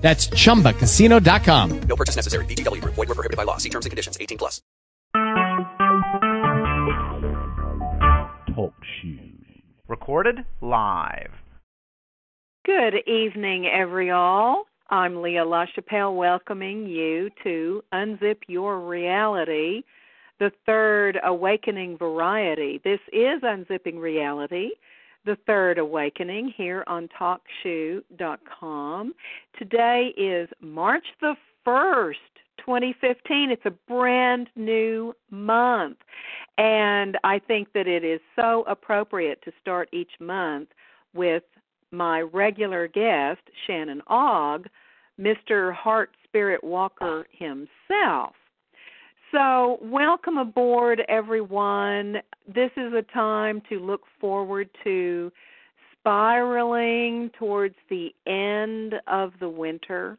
[0.00, 1.80] That's chumbacasino.com.
[1.82, 2.44] No purchase necessary.
[2.46, 2.94] VGW Group.
[2.94, 3.58] Void were prohibited by law.
[3.58, 4.16] See terms and conditions.
[4.20, 4.62] 18 plus.
[8.54, 9.40] Talk shoes.
[9.88, 11.32] Recorded live.
[12.64, 14.64] Good evening, every all.
[14.90, 19.82] I'm Leah LaChapelle welcoming you to Unzip Your Reality,
[20.38, 22.80] the third awakening variety.
[22.82, 24.70] This is Unzipping Reality
[25.24, 29.14] the third awakening here on talkshoe.com.
[29.58, 31.34] Today is March the
[31.66, 32.14] 1st,
[32.58, 33.50] 2015.
[33.50, 35.98] It's a brand new month.
[36.58, 40.68] And I think that it is so appropriate to start each month
[41.14, 41.42] with
[41.90, 44.68] my regular guest, Shannon Ogg,
[45.18, 45.74] Mr.
[45.74, 48.34] Heart Spirit Walker himself.
[49.32, 52.16] So, welcome aboard, everyone.
[52.52, 55.30] This is a time to look forward to
[55.92, 60.18] spiraling towards the end of the winter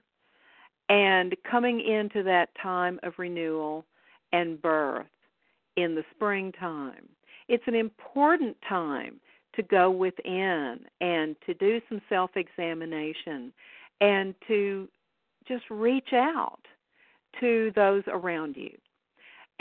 [0.87, 3.83] and coming into that time of renewal
[4.31, 5.07] and birth
[5.75, 7.09] in the springtime.
[7.49, 9.19] It's an important time
[9.55, 13.51] to go within and to do some self examination
[13.99, 14.87] and to
[15.45, 16.61] just reach out
[17.41, 18.71] to those around you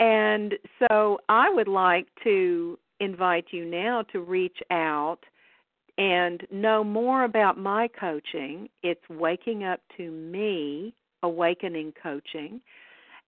[0.01, 5.19] and so I would like to invite you now to reach out
[5.99, 8.67] and know more about my coaching.
[8.81, 12.61] It's Waking Up to Me, Awakening Coaching.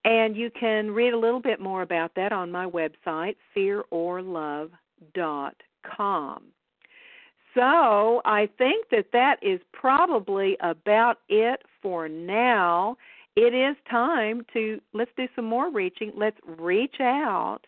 [0.03, 6.44] And you can read a little bit more about that on my website, fearorlove.com.
[7.53, 12.97] So I think that that is probably about it for now
[13.35, 16.11] it is time to let's do some more reaching.
[16.16, 17.61] Let's reach out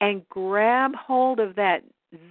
[0.00, 1.82] and grab hold of that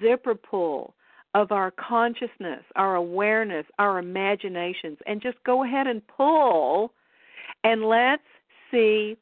[0.01, 0.93] zipper pull
[1.35, 6.91] of our consciousness, our awareness, our imaginations, and just go ahead and pull
[7.63, 8.23] and let's
[8.71, 9.17] see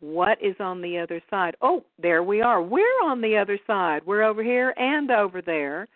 [0.00, 1.54] what is on the other side.
[1.62, 2.60] Oh, there we are.
[2.60, 4.02] We're on the other side.
[4.04, 5.86] We're over here and over there.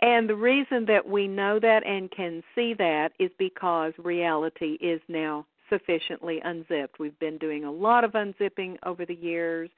[0.00, 5.00] And the reason that we know that and can see that is because reality is
[5.08, 6.98] now sufficiently unzipped.
[6.98, 9.70] We've been doing a lot of unzipping over the years.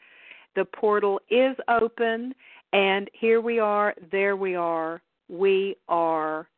[0.57, 2.35] The portal is open,
[2.73, 6.49] and here we are, there we are, we are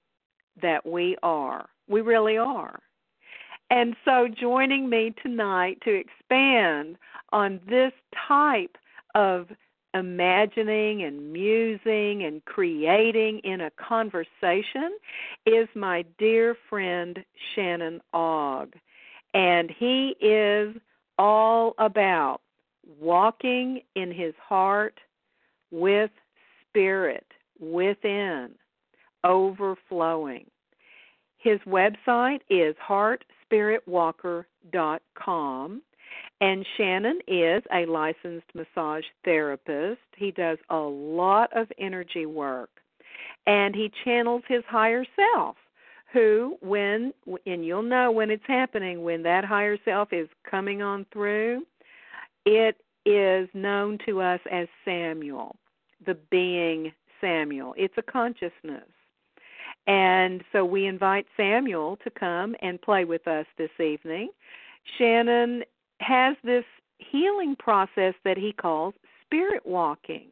[0.62, 1.66] that we are.
[1.88, 2.80] We really are.
[3.70, 6.96] And so, joining me tonight to expand
[7.32, 7.92] on this
[8.28, 8.76] type
[9.14, 9.48] of
[9.92, 14.96] imagining and musing and creating in a conversation
[15.46, 17.18] is my dear friend
[17.54, 18.74] Shannon Ogg
[19.36, 20.74] and he is
[21.18, 22.40] all about
[22.98, 24.98] walking in his heart
[25.70, 26.10] with
[26.68, 27.26] spirit
[27.60, 28.52] within,
[29.24, 30.46] overflowing.
[31.36, 35.82] His website is heartspiritwalker.com.
[36.40, 40.00] And Shannon is a licensed massage therapist.
[40.16, 42.70] He does a lot of energy work.
[43.46, 45.56] And he channels his higher self
[46.16, 47.12] who when
[47.44, 51.62] and you'll know when it's happening when that higher self is coming on through.
[52.46, 55.56] It is known to us as Samuel
[56.04, 57.74] the being Samuel.
[57.76, 58.88] It's a consciousness.
[59.86, 64.30] And so we invite Samuel to come and play with us this evening.
[64.98, 65.62] Shannon
[66.00, 66.64] has this
[66.98, 68.94] healing process that he calls
[69.24, 70.28] spirit walking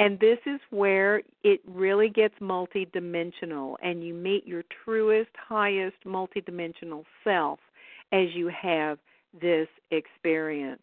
[0.00, 7.04] and this is where it really gets multidimensional and you meet your truest, highest multidimensional
[7.22, 7.60] self
[8.10, 8.98] as you have
[9.38, 10.80] this experience.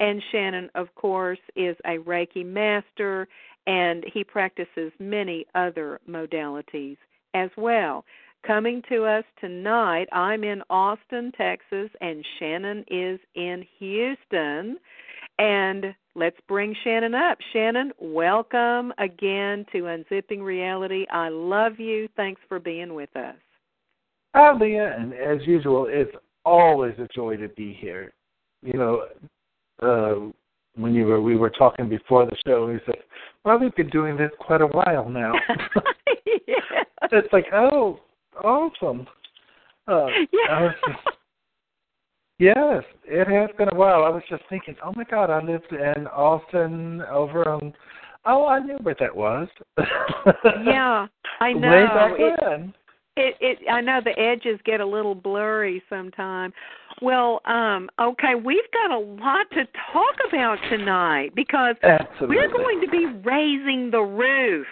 [0.00, 3.28] And Shannon, of course, is a Reiki master
[3.66, 6.96] and he practices many other modalities
[7.34, 8.06] as well.
[8.46, 14.78] Coming to us tonight, I'm in Austin, Texas, and Shannon is in Houston.
[15.38, 17.38] And let's bring Shannon up.
[17.52, 21.06] Shannon, welcome again to Unzipping Reality.
[21.10, 22.08] I love you.
[22.16, 23.36] Thanks for being with us.
[24.34, 24.96] Hi, Leah.
[24.98, 26.14] And as usual, it's
[26.44, 28.12] always a joy to be here.
[28.62, 29.06] You know,
[29.82, 30.30] uh,
[30.76, 32.96] when you were we were talking before the show, you said,
[33.44, 35.32] "Well, we've been doing this quite a while now."
[36.46, 36.54] yeah.
[37.12, 38.00] It's like, oh,
[38.42, 39.06] awesome.
[39.86, 40.70] Uh, yeah.
[42.38, 44.04] Yes, it has been a while.
[44.04, 47.72] I was just thinking, oh my God, I lived in Austin over on.
[48.26, 49.48] Oh, I knew where that was.
[50.64, 51.06] Yeah,
[51.40, 51.70] I know.
[51.70, 52.74] Way back It- when.
[53.16, 56.52] It, it I know the edges get a little blurry sometimes.
[57.00, 62.36] Well, um, okay, we've got a lot to talk about tonight because Absolutely.
[62.36, 64.66] we're going to be raising the roof.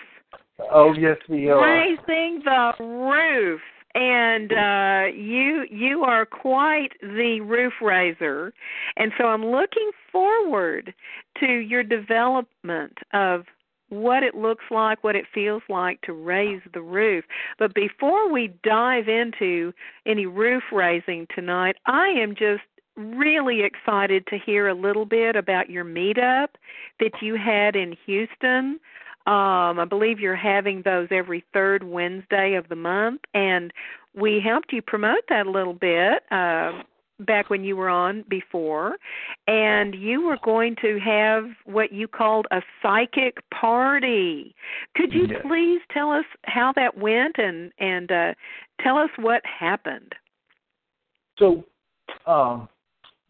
[0.72, 1.62] Oh yes, we are.
[1.62, 3.60] Raising the roof.
[3.94, 8.52] And uh you you are quite the roof raiser.
[8.96, 10.94] And so I'm looking forward
[11.40, 13.44] to your development of
[13.92, 17.24] what it looks like, what it feels like to raise the roof.
[17.58, 19.74] But before we dive into
[20.06, 22.62] any roof raising tonight, I am just
[22.96, 26.48] really excited to hear a little bit about your meetup
[27.00, 28.80] that you had in Houston.
[29.26, 33.72] Um, I believe you're having those every third Wednesday of the month, and
[34.14, 36.22] we helped you promote that a little bit.
[36.30, 36.82] Uh,
[37.20, 38.96] back when you were on before,
[39.46, 44.54] and you were going to have what you called a psychic party.
[44.96, 45.42] Could you Yes.
[45.42, 48.34] please tell us how that went and and uh,
[48.80, 50.14] tell us what happened?
[51.38, 51.64] So,
[52.26, 52.68] um,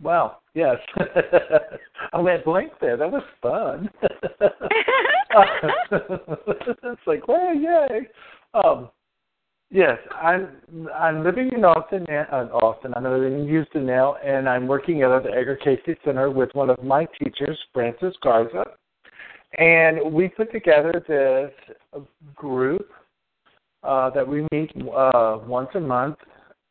[0.02, 0.76] wow, yes.
[2.12, 2.96] I went blank there.
[2.96, 3.88] That was fun.
[6.82, 8.08] it's like, well, yay.
[8.54, 8.90] Um,
[9.70, 10.48] yes, I'm
[10.94, 12.92] I'm living in Austin, uh, Austin.
[12.94, 16.70] I'm living in Houston now, and I'm working at the Edgar Cayce Center with one
[16.70, 18.64] of my teachers, Francis Garza,
[19.58, 22.88] and we put together this group
[23.82, 26.16] uh, that we meet uh, once a month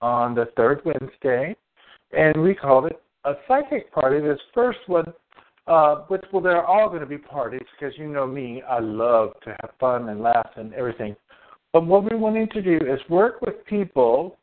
[0.01, 1.56] on the third Wednesday,
[2.12, 4.20] and we called it a psychic party.
[4.20, 5.06] This first one,
[5.68, 9.34] uh, which well, they're all going to be parties because you know me, I love
[9.44, 11.16] to have fun and laugh and everything.
[11.74, 14.38] But what we're wanting to do is work with people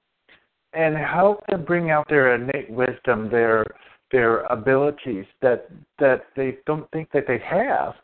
[0.72, 3.64] and help them bring out their innate wisdom, their
[4.10, 7.94] their abilities that that they don't think that they have,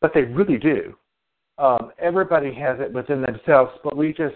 [0.00, 0.94] but they really do.
[1.58, 4.34] Um, everybody has it within themselves, but we just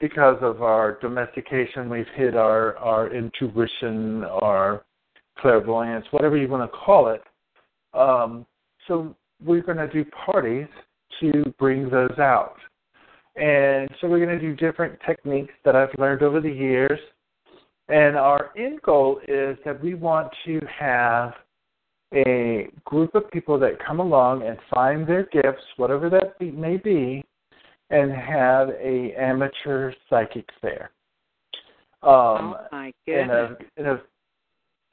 [0.00, 4.84] because of our domestication, we've hid our, our intuition, our
[5.38, 7.22] clairvoyance, whatever you want to call it.
[7.92, 8.46] Um,
[8.88, 9.14] so
[9.44, 10.68] we're going to do parties
[11.20, 12.56] to bring those out.
[13.36, 16.98] And so we're going to do different techniques that I've learned over the years.
[17.88, 21.34] And our end goal is that we want to have
[22.14, 26.76] a group of people that come along and find their gifts, whatever that be, may
[26.76, 27.22] be,
[27.90, 30.90] and have a amateur psychic fair.
[32.02, 33.56] Um, oh my in goodness!
[33.76, 34.00] a, in a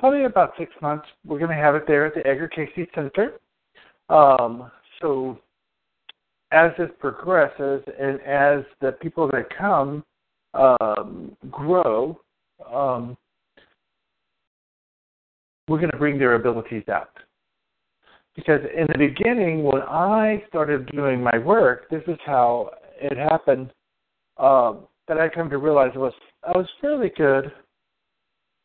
[0.01, 3.33] probably about six months, we're going to have it there at the Edgar Cayce Center.
[4.09, 4.69] Um,
[4.99, 5.37] so
[6.51, 10.03] as this progresses and as the people that come
[10.55, 12.19] um, grow,
[12.73, 13.15] um,
[15.67, 17.11] we're going to bring their abilities out.
[18.35, 23.71] Because in the beginning, when I started doing my work, this is how it happened.
[24.37, 26.13] Um, that I come to realize was
[26.43, 27.51] I was fairly good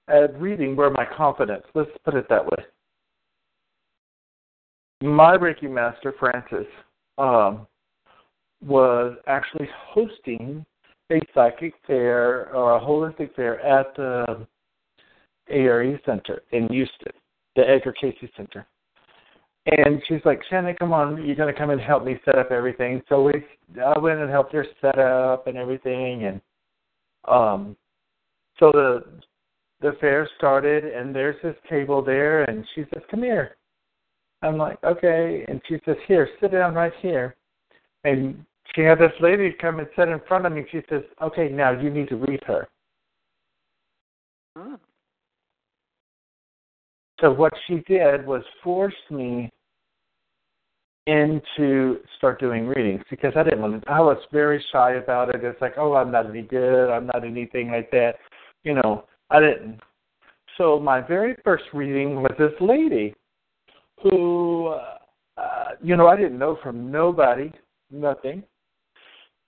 [0.09, 1.65] at reading where my confidence.
[1.75, 2.65] Let's put it that way.
[5.03, 6.67] My Reiki master Francis
[7.19, 7.67] um,
[8.65, 10.65] was actually hosting
[11.13, 14.47] a psychic fair or a holistic fair at the
[15.51, 17.13] ARE Center in Houston,
[17.55, 18.67] the Edgar Cayce Center.
[19.67, 22.53] And she's like, Shannon, come on, you're going to come and help me set up
[22.53, 23.03] everything.
[23.09, 23.45] So we,
[23.85, 26.41] I went and helped her set up and everything, and
[27.27, 27.77] um,
[28.61, 29.05] so the
[29.81, 33.57] the fair started, and there's this table there, and she says, "Come here."
[34.43, 37.37] I'm like, "Okay," and she says, "Here, sit down right here."
[38.05, 40.67] And she had this lady come and sit in front of me.
[40.71, 42.69] She says, "Okay, now you need to read her."
[44.57, 44.79] Oh.
[47.21, 49.51] So what she did was force me
[51.07, 53.91] into start doing readings because I didn't want to.
[53.91, 55.43] I was very shy about it.
[55.43, 56.91] It's like, oh, I'm not any good.
[56.91, 58.17] I'm not anything like that.
[58.65, 59.81] You know, I didn't.
[60.57, 63.15] So my very first reading was this lady
[64.03, 64.75] who,
[65.37, 67.53] uh, you know, I didn't know from nobody,
[67.91, 68.43] nothing.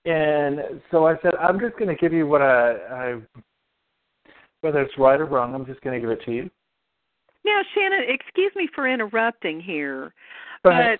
[0.05, 0.59] And
[0.91, 3.15] so I said, I'm just going to give you what I, I,
[4.61, 6.49] whether it's right or wrong, I'm just going to give it to you.
[7.45, 10.13] Now, Shannon, excuse me for interrupting here,
[10.63, 10.99] but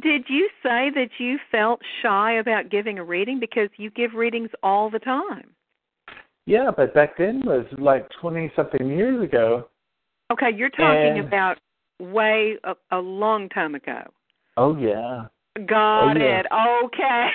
[0.00, 4.50] did you say that you felt shy about giving a reading because you give readings
[4.62, 5.50] all the time?
[6.46, 9.68] Yeah, but back then was like twenty something years ago.
[10.32, 11.58] Okay, you're talking And- about
[12.00, 14.02] way a, a long time ago.
[14.56, 15.26] Oh yeah.
[15.66, 16.40] Got Oh, yeah.
[16.40, 16.46] it.
[16.84, 17.28] Okay.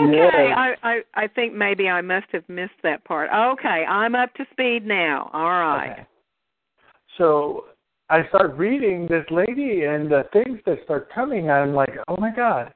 [0.02, 0.48] okay.
[0.48, 0.54] Yeah.
[0.56, 3.30] I, I I think maybe I must have missed that part.
[3.32, 5.30] Okay, I'm up to speed now.
[5.32, 5.92] All right.
[5.92, 6.06] Okay.
[7.16, 7.66] So
[8.10, 11.50] I start reading this lady and the things that start coming.
[11.50, 12.74] I'm like, oh my god!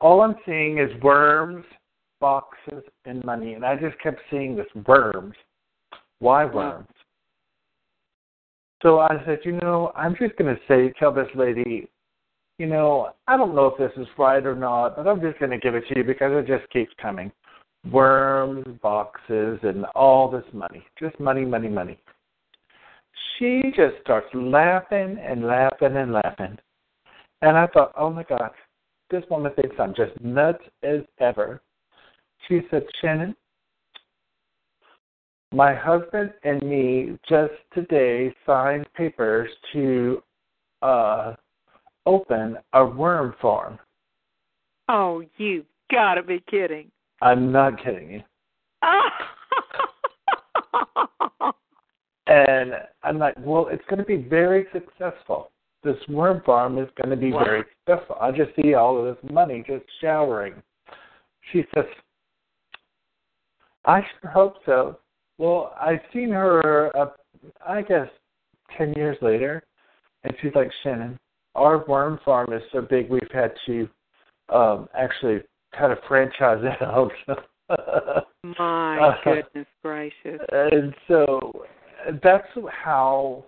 [0.00, 1.64] All I'm seeing is worms,
[2.20, 5.34] boxes, and money, and I just kept seeing this worms.
[6.18, 6.88] Why worms?
[8.82, 11.88] So I said, you know, I'm just going to say, tell this lady,
[12.58, 15.50] you know, I don't know if this is right or not, but I'm just going
[15.50, 17.30] to give it to you because it just keeps coming.
[17.90, 20.84] Worms, boxes, and all this money.
[20.98, 21.98] Just money, money, money.
[23.38, 26.58] She just starts laughing and laughing and laughing.
[27.42, 28.50] And I thought, oh my God,
[29.10, 31.62] this woman thinks I'm just nuts as ever.
[32.50, 33.34] She said, Shannon,
[35.52, 40.20] my husband and me just today signed papers to
[40.82, 41.34] uh,
[42.06, 43.78] open a worm farm.
[44.88, 46.90] Oh, you gotta be kidding.
[47.22, 48.22] I'm not kidding you.
[52.26, 52.72] and
[53.04, 55.52] I'm like, well, it's going to be very successful.
[55.84, 57.44] This worm farm is going to be Wow.
[57.44, 58.16] very successful.
[58.20, 60.54] I just see all of this money just showering.
[61.52, 61.84] She says,
[63.84, 64.98] I sure hope so.
[65.38, 67.10] Well, I've seen her, uh,
[67.66, 68.08] I guess,
[68.76, 69.62] 10 years later,
[70.24, 71.18] and she's like, Shannon,
[71.54, 73.88] our worm farm is so big we've had to
[74.54, 75.40] um, actually
[75.76, 77.10] kind of franchise it out.
[78.58, 80.40] My Uh, goodness gracious.
[80.52, 81.64] and so
[82.22, 82.46] that's
[82.84, 83.44] how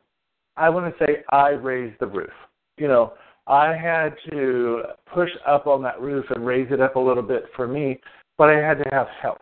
[0.56, 2.30] I want to say I raised the roof.
[2.78, 3.12] You know,
[3.46, 7.44] I had to push up on that roof and raise it up a little bit
[7.56, 8.00] for me,
[8.38, 9.38] but I had to have help.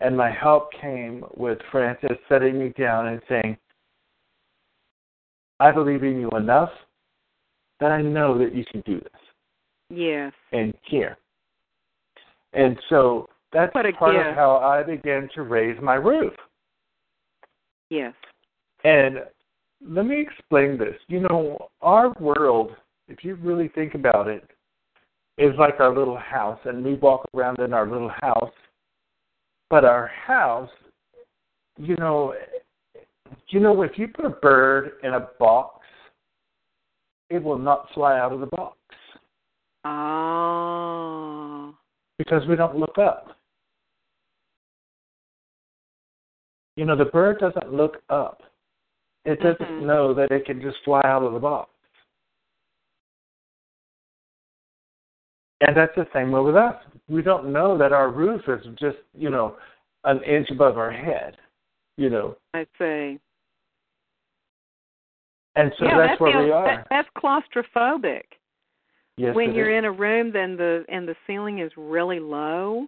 [0.00, 3.56] And my help came with Francis setting me down and saying,
[5.60, 6.70] I believe in you enough
[7.80, 9.20] that I know that you can do this
[9.90, 10.32] Yes.
[10.52, 11.16] and here.
[12.52, 14.00] And so that's part gift.
[14.00, 16.32] of how I began to raise my roof.
[17.90, 18.14] Yes.
[18.82, 19.20] And
[19.86, 20.96] let me explain this.
[21.08, 22.72] You know, our world,
[23.08, 24.44] if you really think about it,
[25.36, 28.52] is like our little house, and we walk around in our little house.
[29.74, 30.70] But our house,
[31.78, 32.32] you know,
[33.48, 35.84] you know, if you put a bird in a box,
[37.28, 38.78] it will not fly out of the box
[39.84, 41.76] Oh.
[42.18, 43.36] because we don't look up.
[46.76, 48.44] You know, the bird doesn't look up.
[49.24, 49.82] It doesn't Mhm.
[49.82, 51.68] know that it can just fly out of the box.
[55.62, 56.80] And that's the same way with us.
[57.08, 59.56] We don't know that our roof is just, you know,
[60.04, 61.36] an inch above our head,
[61.96, 62.36] you know.
[62.54, 63.18] I see.
[65.56, 66.66] And so yeah, that's that where feels, we are.
[66.66, 68.22] That, that's claustrophobic.
[69.16, 69.78] yes, when you're is.
[69.78, 72.86] in a room then the and the ceiling is really low,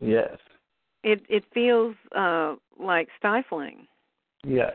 [0.00, 0.36] Yes.
[1.04, 3.86] it it feels uh like stifling.
[4.44, 4.74] Yes.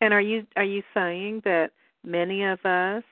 [0.00, 1.70] And are you are you saying that
[2.04, 3.02] many of us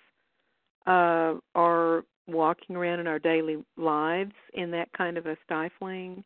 [0.87, 6.25] uh are walking around in our daily lives in that kind of a stifling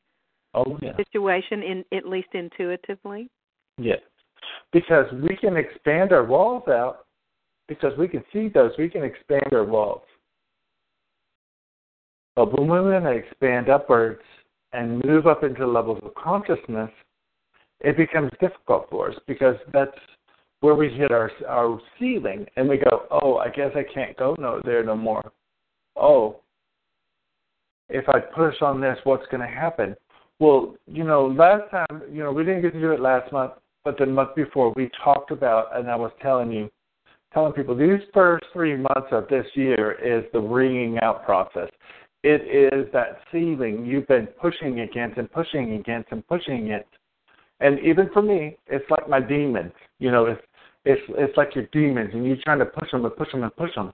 [0.55, 0.95] Oh, yeah.
[0.97, 3.31] situation in at least intuitively?
[3.79, 4.01] Yes.
[4.73, 7.07] Because we can expand our walls out
[7.69, 10.03] because we can see those, we can expand our walls.
[12.37, 14.23] But when we're going to expand upwards
[14.73, 16.91] and move up into levels of consciousness,
[17.81, 19.97] it becomes difficult for us because that's
[20.61, 24.37] where we hit our our ceiling and we go, oh, I guess I can't go
[24.39, 25.33] no there no more.
[25.97, 26.37] Oh,
[27.89, 29.95] if I push on this, what's going to happen?
[30.41, 33.53] Well, you know, last time, you know, we didn't get to do it last month,
[33.85, 36.71] but the month before we talked about, and I was telling you,
[37.33, 41.69] telling people these first three months of this year is the wringing out process.
[42.25, 46.87] It is that ceiling you've been pushing against and pushing against and pushing it.
[47.61, 49.73] And even for me, it's like my demons.
[49.99, 50.43] You know, it's
[50.85, 53.55] it's it's like your demons, and you're trying to push them and push them and
[53.57, 53.93] push them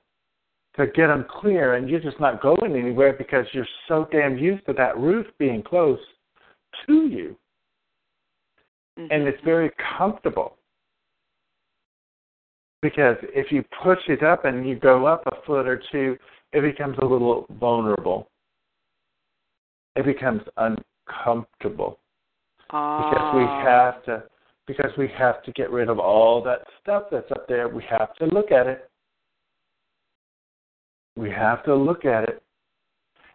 [0.78, 4.64] to get them clear, and you're just not going anywhere because you're so damn used
[4.66, 6.00] to that roof being close
[6.86, 7.36] to you
[8.98, 10.56] and it's very comfortable.
[12.82, 16.16] Because if you push it up and you go up a foot or two,
[16.52, 18.28] it becomes a little vulnerable.
[19.96, 21.98] It becomes uncomfortable
[22.68, 23.62] because we Ah.
[23.62, 24.22] have to
[24.66, 27.68] because we have to get rid of all that stuff that's up there.
[27.68, 28.87] We have to look at it.
[31.18, 32.42] We have to look at it.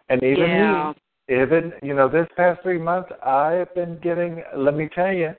[0.08, 0.92] And even Yeah.
[1.28, 4.42] me, even you know, this past three months, I have been getting.
[4.54, 5.34] Let me tell you.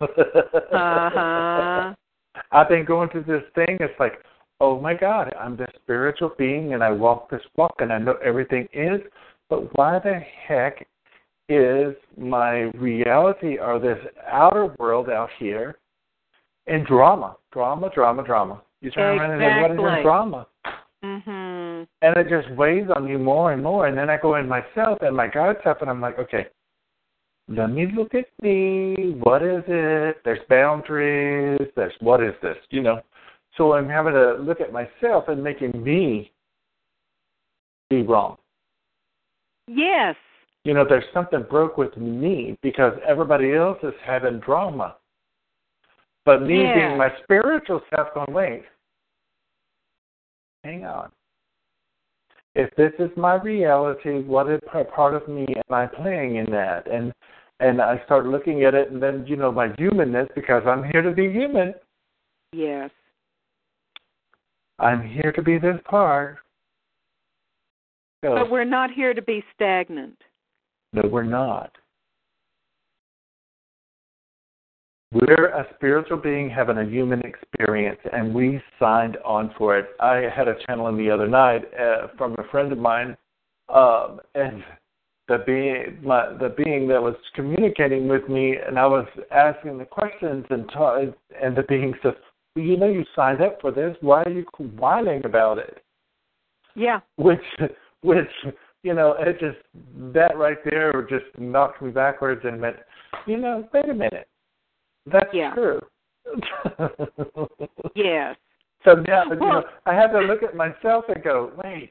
[0.00, 1.94] Uh-huh.
[2.50, 3.76] I've been going through this thing.
[3.80, 4.22] It's like,
[4.60, 8.16] oh my God, I'm this spiritual being, and I walk this walk, and I know
[8.24, 9.00] everything is.
[9.50, 10.86] But why the heck
[11.48, 15.76] is my reality or this outer world out here
[16.66, 18.62] in drama, drama, drama, drama.
[18.80, 20.46] You turn around and say, "What is in drama?"
[21.02, 21.31] Mhm.
[22.02, 23.86] And it just weighs on you more and more.
[23.86, 26.48] And then I go in myself and my God stuff, and I'm like, okay,
[27.48, 29.14] let me look at me.
[29.20, 30.16] What is it?
[30.24, 31.68] There's boundaries.
[31.76, 32.56] There's what is this?
[32.70, 33.00] You know.
[33.56, 36.32] So I'm having to look at myself and making me
[37.90, 38.36] be wrong.
[39.68, 40.16] Yes.
[40.64, 44.96] You know, there's something broke with me because everybody else is having drama.
[46.24, 46.74] But me Yeah.
[46.74, 48.64] being my spiritual self going, wait,
[50.64, 51.10] hang on.
[52.54, 54.46] If this is my reality, what
[54.94, 56.90] part of me am I playing in that?
[56.90, 57.12] And
[57.60, 61.00] and I start looking at it, and then you know my humanness because I'm here
[61.02, 61.74] to be human.
[62.52, 62.90] Yes.
[64.78, 66.38] I'm here to be this part.
[68.24, 70.18] So, But we're not here to be stagnant.
[70.92, 71.72] no, we're not.
[75.12, 79.90] We're a spiritual being having a human experience, and we signed on for it.
[80.00, 83.16] I had a channeling the other night uh, from a friend of mine,
[83.68, 84.62] um, and
[85.28, 89.84] the being my, the being that was communicating with me, and I was asking the
[89.84, 91.00] questions, and ta-
[91.42, 92.14] and the being says,
[92.56, 93.96] well, "You know, you signed up for this.
[94.00, 94.44] Why are you
[94.78, 95.82] whining about it?"
[96.74, 97.00] Yeah.
[97.16, 97.44] which
[98.02, 98.30] which
[98.82, 99.58] you know it just
[100.14, 102.76] that right there just knocked me backwards and meant
[103.26, 104.28] you know wait a minute
[105.06, 105.54] that's Yeah.
[105.54, 105.80] true
[107.94, 108.36] Yes.
[108.84, 111.90] so now you know i had to look at myself and go wait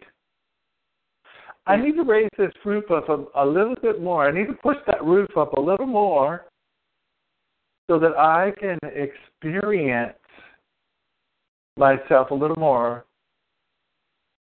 [1.67, 4.53] i need to raise this roof up a, a little bit more i need to
[4.53, 6.45] push that roof up a little more
[7.89, 10.17] so that i can experience
[11.77, 13.05] myself a little more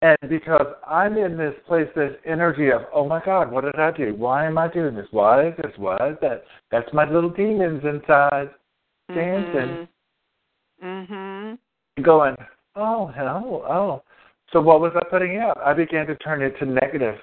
[0.01, 3.91] and because I'm in this place, this energy of, oh my God, what did I
[3.91, 4.15] do?
[4.15, 5.09] Why am I doing this?
[5.11, 5.73] Why is this?
[5.77, 6.45] Why is that?
[6.71, 8.51] That's my little demons inside
[9.13, 9.89] dancing,
[10.83, 11.59] Mhm.
[12.03, 12.37] going,
[12.77, 14.03] oh, hell, oh.
[14.53, 15.59] So what was I putting out?
[15.59, 17.21] I began to turn it to negative.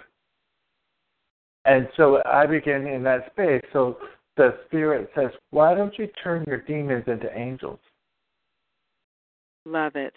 [1.63, 3.63] And so I began in that space.
[3.71, 3.97] So
[4.35, 7.79] the Spirit says, why don't you turn your demons into angels?
[9.65, 10.13] Love it.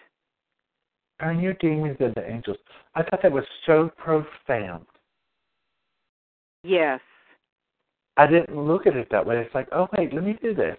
[1.21, 2.59] Turn your demons into angels.
[2.95, 4.87] I thought that was so profound.
[6.63, 7.01] Yes.
[8.17, 9.39] I didn't look at it that way.
[9.39, 10.77] It's like, oh wait, let me do this.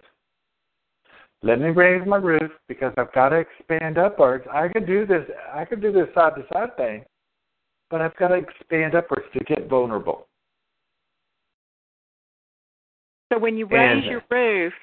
[1.41, 4.45] Let me raise my roof because I've got to expand upwards.
[4.52, 5.23] I could do this.
[5.54, 7.06] I could do this side to side thing,
[7.89, 10.28] but I've got to expand upwards to get vulnerable.
[13.32, 14.73] So when you raise And- your roof,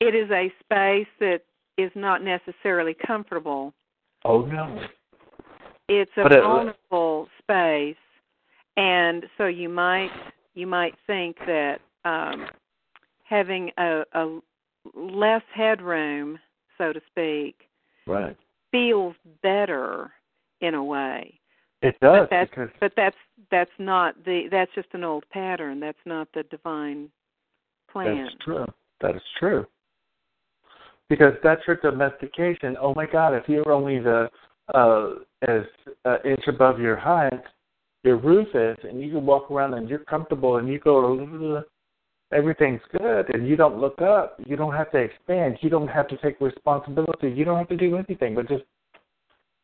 [0.00, 1.40] it is a space that
[1.78, 3.72] is not necessarily comfortable.
[4.26, 4.80] Oh no.
[5.88, 7.96] It's a But it- vulnerable space,
[8.76, 10.10] and so you might
[10.54, 12.46] you might think that um,
[13.24, 14.40] having a, a
[14.94, 16.38] less headroom,
[16.78, 17.68] so to speak,
[18.06, 18.36] Right.
[18.72, 20.12] feels better
[20.60, 21.38] in a way.
[21.82, 23.16] It does but that's because but that's
[23.50, 25.78] that's not the that's just an old pattern.
[25.78, 27.10] That's not the divine
[27.92, 28.24] plan.
[28.24, 28.66] that's true.
[29.02, 29.66] That is true.
[31.08, 32.76] Because that's your domestication.
[32.80, 33.34] Oh my God!
[33.34, 34.28] If you're only the
[34.74, 35.10] uh,
[35.46, 35.62] as
[36.04, 37.42] uh, inch above your height,
[38.02, 41.62] your roof is, and you can walk around and you're comfortable, and you go,
[42.32, 44.40] everything's good, and you don't look up.
[44.44, 45.58] You don't have to expand.
[45.60, 47.30] You don't have to take responsibility.
[47.30, 48.64] You don't have to do anything, but just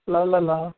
[0.07, 0.73] la la la.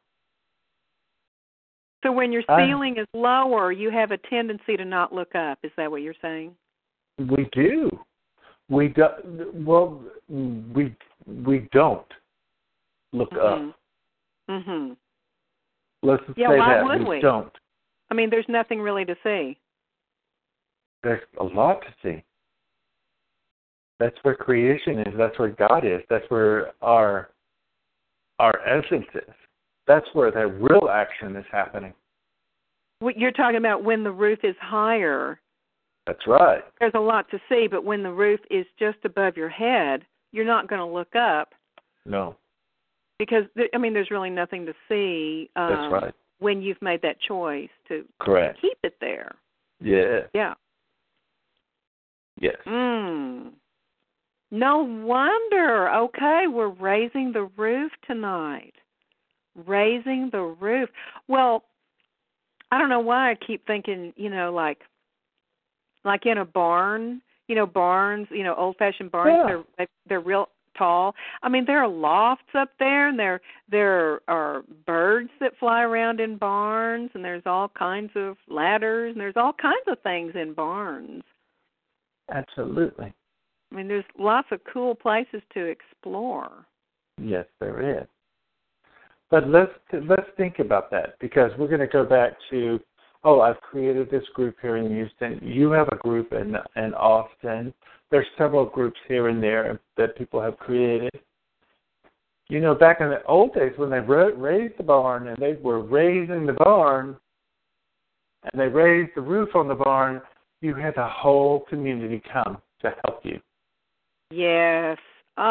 [2.04, 5.58] So when your I- ceiling is lower, you have a tendency to not look up.
[5.62, 6.54] Is that what you're saying?
[7.18, 7.90] We do.
[8.68, 9.06] We do.
[9.54, 10.94] Well, we
[11.26, 12.06] we don't
[13.12, 13.74] look up.
[14.48, 14.96] Mhm.
[16.02, 17.20] Let's Yeah, say why that would we?
[17.20, 17.52] don't.
[18.10, 19.58] I mean, there's nothing really to see.
[21.02, 22.22] There's a lot to see.
[23.98, 25.14] That's where creation is.
[25.16, 26.02] That's where God is.
[26.08, 27.30] That's where our
[28.38, 29.34] our essence is.
[29.86, 31.94] That's where the real action is happening.
[33.00, 35.40] What you're talking about when the roof is higher,
[36.06, 36.62] That's right.
[36.80, 40.44] there's a lot to see, but when the roof is just above your head, you're
[40.44, 41.54] not going to look up
[42.04, 42.36] No,
[43.18, 45.50] because th- I mean, there's really nothing to see.
[45.56, 46.14] Um, that's right.
[46.40, 48.60] When you've made that choice to Correct.
[48.60, 49.34] keep it there.
[49.80, 50.20] Yeah.
[50.34, 50.54] Yeah.
[52.40, 52.56] Yes.
[52.66, 53.52] Mm.
[54.50, 55.88] No wonder.
[55.90, 58.74] Okay, we're raising the roof tonight.
[59.66, 60.90] Raising the roof.
[61.28, 61.64] Well,
[62.70, 64.78] I don't know why I keep thinking, you know, like
[66.04, 69.46] like in a barn, you know, barns, you know, old-fashioned barns, Yeah.
[69.46, 71.14] they're they- they're real tall.
[71.42, 76.20] I mean, there are lofts up there and there there are birds that fly around
[76.20, 80.52] in barns and there's all kinds of ladders and there's all kinds of things in
[80.52, 81.22] barns.
[82.30, 83.12] Absolutely.
[83.70, 86.66] I mean, there's lots of cool places to explore.
[87.18, 88.06] Yes, there is.
[89.30, 92.78] But let's let's think about that because we're going to go back to
[93.24, 95.40] oh, I've created this group here in Houston.
[95.42, 97.72] You have a group in in Austin.
[98.10, 101.10] There's several groups here and there that people have created.
[102.48, 105.80] You know, back in the old days when they raised the barn and they were
[105.80, 107.16] raising the barn
[108.44, 110.20] and they raised the roof on the barn,
[110.60, 113.40] you had the whole community come to help you.
[114.30, 114.98] Yes.
[115.36, 115.42] Oh,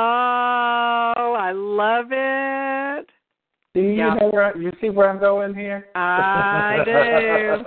[1.38, 2.73] I love it.
[3.74, 4.20] Do you yep.
[4.20, 5.88] know where you see where I'm going here?
[5.96, 7.64] I do.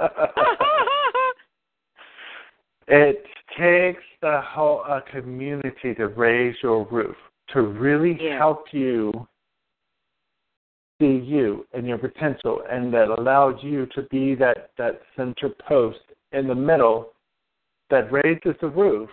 [2.95, 3.25] it
[3.59, 7.16] takes the whole a community to raise your roof
[7.49, 8.38] to really yeah.
[8.38, 9.27] help you
[11.01, 15.99] see you and your potential, and that allows you to be that that center post
[16.33, 17.12] in the middle
[17.90, 19.11] that raises the roof.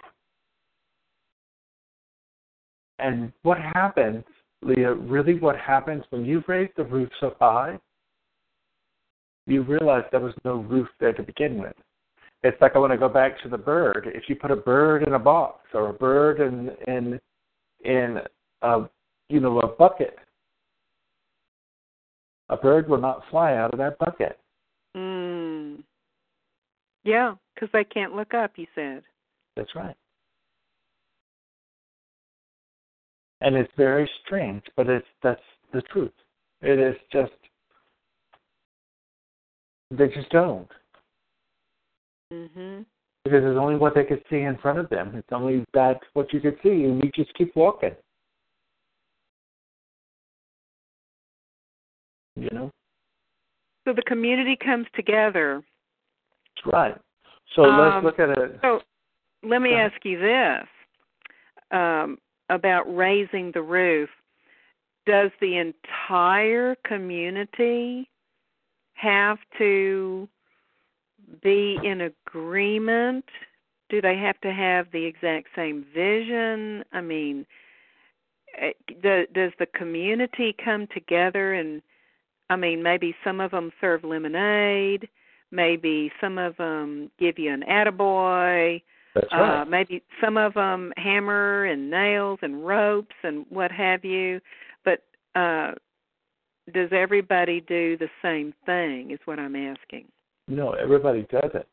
[2.99, 4.23] And what happens
[4.65, 7.79] Leah, really what happens when you raise the roof so high,
[9.45, 11.73] you realize there was no roof there to begin with.
[12.43, 14.09] It's like I want to go back to the bird.
[14.13, 17.19] If you put a bird in a box or a bird in in
[17.85, 18.19] in
[18.61, 18.83] a
[19.29, 20.17] you know a bucket,
[22.49, 24.39] a bird will not fly out of that bucket.
[24.95, 25.83] Mm.
[27.03, 28.51] Yeah, because they can't look up.
[28.55, 29.03] You said.
[29.55, 29.95] That's right.
[33.43, 35.41] And it's very strange, but it's that's
[35.73, 36.13] the truth.
[36.61, 37.33] It is just
[39.91, 40.71] they just don't.
[42.31, 42.85] Mhm.
[43.23, 45.15] Because it's only what they could see in front of them.
[45.15, 47.95] It's only that what you could see, and you just keep walking.
[52.35, 52.71] You know.
[53.85, 55.61] So the community comes together.
[56.55, 57.01] That's right.
[57.55, 58.59] So um, let's look at it.
[58.61, 58.81] So
[59.43, 60.67] let me ask you this.
[61.71, 62.17] Um,
[62.53, 64.09] about raising the roof,
[65.05, 68.09] does the entire community
[68.93, 70.27] have to
[71.41, 73.25] be in agreement?
[73.89, 76.83] Do they have to have the exact same vision?
[76.93, 77.45] I mean,
[78.57, 81.81] eh, does the community come together and
[82.49, 85.09] I mean, maybe some of them serve lemonade,
[85.51, 88.81] maybe some of them give you an attaboy,
[89.13, 89.61] that's right.
[89.61, 94.39] Uh, maybe some of them hammer and nails and ropes and what have you,
[94.83, 95.03] but
[95.35, 95.71] uh,
[96.73, 99.11] does everybody do the same thing?
[99.11, 100.05] Is what I'm asking.
[100.47, 101.67] No, everybody does it.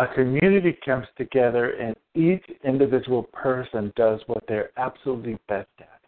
[0.00, 6.00] A community comes together, and each individual person does what they're absolutely best at.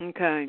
[0.00, 0.48] Okay.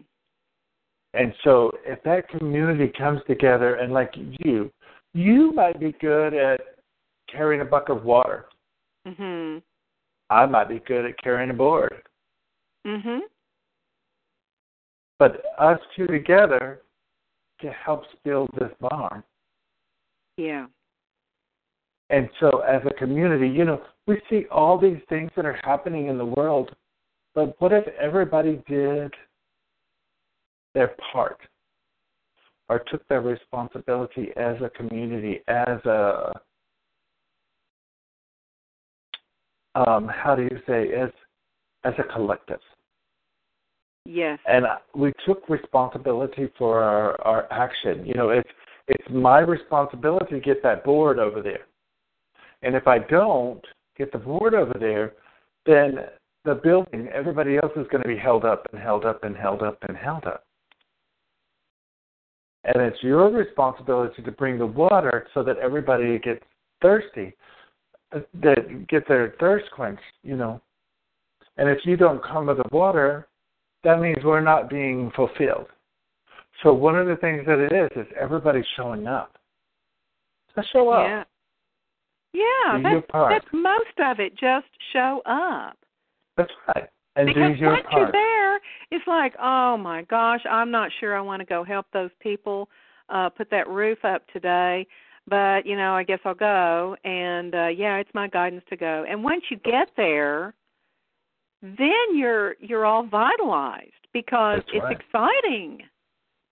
[1.16, 4.72] And so, if that community comes together, and like you,
[5.14, 6.62] you might be good at
[7.32, 8.46] carrying a bucket of water
[9.06, 9.62] Mhm.
[10.30, 12.04] I might be good at carrying a board.
[12.86, 13.22] Mhm.
[15.20, 16.84] But us two together
[17.60, 19.24] to help build this barn.
[20.38, 20.68] Yeah.
[22.10, 26.08] And so, as a community, you know, we see all these things that are happening
[26.08, 26.76] in the world,
[27.34, 29.14] but what if everybody did
[30.74, 31.40] their part
[32.70, 36.34] or took their responsibility as a community, as a
[39.76, 41.10] um, how do you say, as
[41.84, 42.60] as a collective.
[44.06, 44.40] Yes.
[44.48, 48.06] And we took responsibility for our, our action.
[48.06, 48.50] You know, it's
[48.88, 51.66] it's my responsibility to get that board over there.
[52.64, 53.64] And if I don't
[53.98, 55.14] get the board over there,
[55.66, 56.06] then
[56.44, 59.62] the building, everybody else is going to be held up and held up and held
[59.62, 60.44] up and held up.
[62.66, 66.44] And it's your responsibility to bring the water so that everybody gets
[66.82, 67.34] thirsty
[68.42, 70.62] that get their thirst quenched, you know.
[71.58, 73.28] And if you don't come with the water,
[73.84, 75.68] that means we're not being fulfilled.
[76.62, 79.38] So one of the things that it is is everybody's showing up.
[80.56, 81.08] So show up.
[81.08, 81.24] Yeah.
[82.34, 84.32] Yeah, do that's, that's most of it.
[84.32, 85.78] Just show up.
[86.36, 86.90] That's right.
[87.16, 88.02] And because do your once part.
[88.02, 88.56] you're there,
[88.90, 92.70] it's like, oh my gosh, I'm not sure I want to go help those people
[93.10, 94.88] uh put that roof up today
[95.28, 96.96] but you know, I guess I'll go.
[97.04, 99.06] And uh, yeah, it's my guidance to go.
[99.10, 100.54] And once you get there,
[101.62, 104.98] then you're you're all vitalized because That's it's right.
[105.00, 105.82] exciting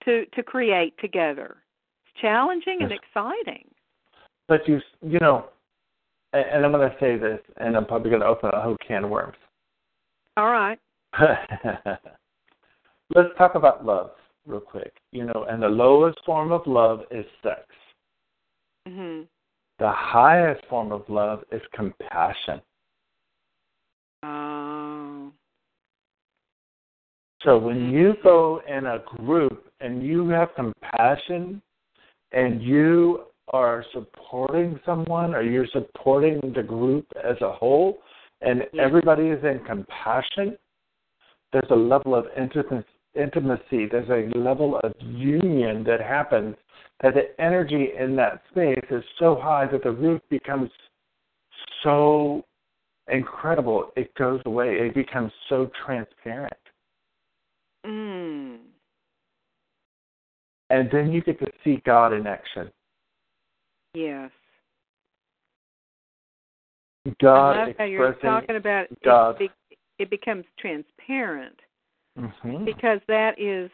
[0.05, 1.57] to to create together.
[2.05, 3.65] It's challenging and exciting.
[4.47, 5.45] But you, you know,
[6.33, 8.77] and, and I'm going to say this, and I'm probably going to open a whole
[8.85, 9.37] can of worms.
[10.37, 10.79] All right.
[13.15, 14.11] Let's talk about love
[14.45, 14.93] real quick.
[15.11, 17.65] You know, and the lowest form of love is sex.
[18.87, 19.27] Mhm.
[19.79, 22.61] The highest form of love is compassion.
[24.23, 25.31] Oh.
[27.43, 31.61] So when you go in a group and you have compassion
[32.31, 38.01] and you are supporting someone or you're supporting the group as a whole
[38.41, 38.83] and Yeah.
[38.83, 40.57] everybody is in compassion,
[41.51, 46.55] there's a level of intimacy, there's a level of union that happens
[47.01, 50.69] that the energy in that space is so high that the roof becomes
[51.83, 52.45] so
[53.07, 53.91] incredible.
[53.95, 54.75] It goes away.
[54.75, 56.53] It becomes so transparent.
[57.85, 58.57] Mm.
[60.69, 62.71] And then you get to see God in action.
[63.93, 64.31] Yes.
[67.19, 69.39] God I love how you're talking about God.
[69.39, 69.49] be,
[69.97, 71.59] it becomes transparent
[72.17, 72.65] Mhm.
[72.65, 73.71] because that is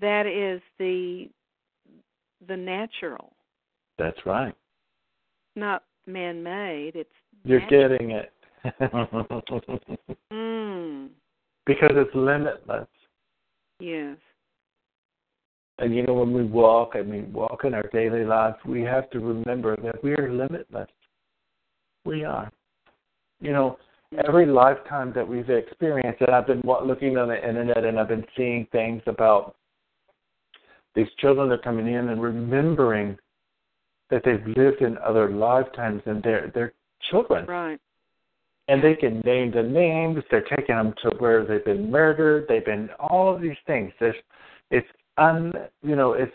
[0.00, 1.28] that is the
[2.46, 3.32] the natural,
[3.98, 4.54] That's right.
[5.54, 6.92] not man made.
[6.94, 7.10] It's
[7.44, 7.88] You're natural.
[7.88, 8.32] getting it.
[10.32, 11.08] Mm.
[11.66, 12.88] because it's limitless.
[13.78, 14.16] Yes.
[15.78, 19.10] And you know, when we walk and we walk in our daily lives, we have
[19.10, 20.88] to remember that we are limitless.
[22.04, 22.50] We are.
[23.40, 23.78] You know,
[24.26, 28.24] every lifetime that we've experienced, and I've been looking on the internet and I've been
[28.36, 29.56] seeing things about
[30.96, 33.16] these children are coming in and remembering
[34.10, 36.72] that they've lived in other lifetimes and they're they're
[37.10, 37.46] children.
[37.46, 37.78] Right.
[38.68, 40.24] and they can name the names.
[40.30, 42.46] They're taking them to where they've been murdered.
[42.48, 43.92] They've been all of these things.
[44.00, 44.16] There's,
[44.70, 44.86] it's
[45.18, 46.32] un, you know, it's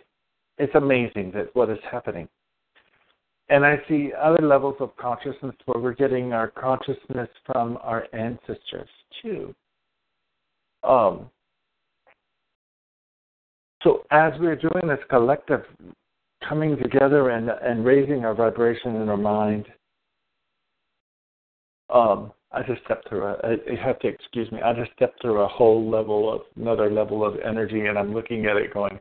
[0.58, 2.28] it's amazing that what is happening.
[3.50, 8.90] And I see other levels of consciousness where we're getting our consciousness from our ancestors
[9.22, 9.54] too.
[10.84, 11.30] Um.
[13.84, 15.64] So as we're doing this collective
[16.48, 19.66] coming together and and raising our vibration in our mind,
[21.90, 25.22] um, I just stepped through a, I- you have to excuse me, I just stepped
[25.22, 29.00] through a whole level of, another level of energy and I'm looking at it going,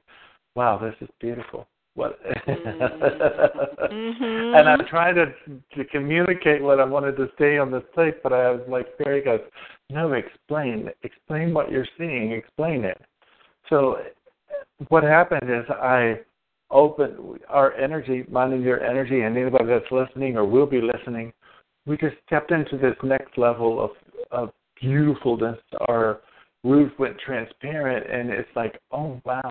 [0.55, 1.67] wow, this is beautiful.
[1.95, 2.19] What?
[2.47, 4.55] Mhm.
[4.61, 5.27] And I'm trying to
[5.77, 9.23] to communicate what I wanted to say on this place, but I was like, Barry
[9.23, 9.41] goes,
[9.91, 13.01] no, explain, explain what you're seeing, explain it.
[13.69, 13.99] So
[14.89, 16.21] what happened is I
[16.71, 21.33] opened our energy, mine and your energy, and anybody that's listening or will be listening,
[21.87, 23.91] we just stepped into this next level of
[24.31, 25.59] of beautifulness.
[25.89, 26.21] Our
[26.65, 29.51] roof went transparent, and it's like, oh wow.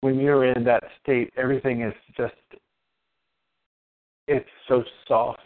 [0.00, 2.34] When you're in that state, everything is just
[4.28, 5.40] it's so soft.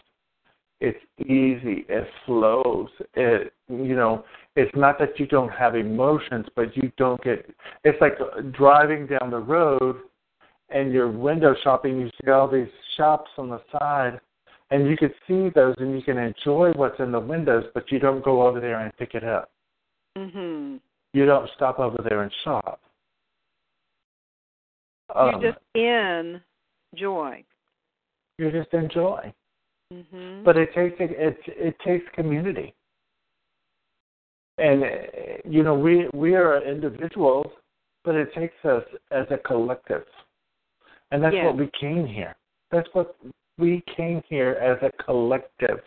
[0.81, 1.85] It's easy.
[1.87, 2.89] It flows.
[3.13, 4.23] It you know,
[4.55, 7.49] it's not that you don't have emotions, but you don't get.
[7.83, 8.17] It's like
[8.51, 9.97] driving down the road,
[10.69, 11.99] and you're window shopping.
[11.99, 14.19] You see all these shops on the side,
[14.71, 17.99] and you can see those, and you can enjoy what's in the windows, but you
[17.99, 19.49] don't go over there and pick it up.
[20.17, 20.79] Mhm.
[21.13, 22.79] You don't stop over there and shop.
[25.15, 26.41] Um, You're just in
[26.95, 27.43] joy.
[28.39, 29.31] you're just enjoy.
[29.91, 30.43] Mhm.
[30.43, 32.73] But it takes it, it it takes community.
[34.57, 34.83] And
[35.45, 37.47] you know we we are individuals,
[38.03, 40.05] but it takes us as a collective,
[41.11, 41.45] and that's Yes.
[41.45, 42.35] what we came here.
[42.71, 43.15] That's what
[43.57, 45.79] we came here as a collective.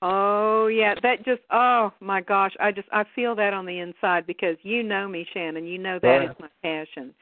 [0.00, 4.26] Oh yeah, that just oh my gosh, I just I feel that on the inside
[4.26, 5.66] because you know me, Shannon.
[5.66, 6.40] You know that is Right.
[6.40, 7.14] my passion.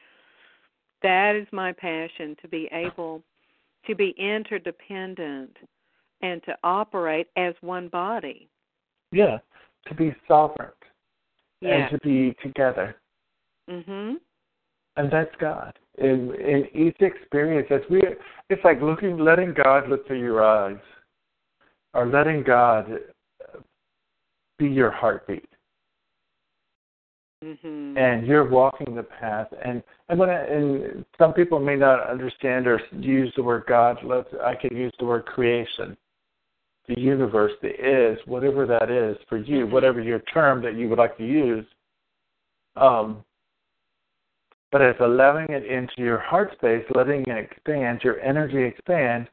[1.01, 3.21] That is my passion to be able
[3.85, 5.57] to be interdependent
[6.21, 8.49] and to operate as one body.
[9.11, 9.39] Yeah,
[9.87, 10.71] to be sovereign
[11.61, 11.75] Yeah.
[11.75, 12.95] and to be together,
[13.69, 14.19] Mhm.
[14.97, 15.77] and that's God.
[15.97, 18.01] In in each experience, as we,
[18.49, 20.79] it's like looking, letting God look through your eyes,
[21.93, 22.99] or letting God
[24.57, 25.47] be your heartbeat.
[27.43, 27.97] Mhm.
[27.97, 32.67] and you're walking the path and and when I, and some people may not understand
[32.67, 35.97] or use the word god let's i could use the word creation
[36.87, 39.71] the universe the is whatever that is for you Mhm.
[39.71, 41.65] whatever your term that you would like to use
[42.75, 43.23] um
[44.71, 49.29] but it's allowing it into your heart space letting it expand your energy expand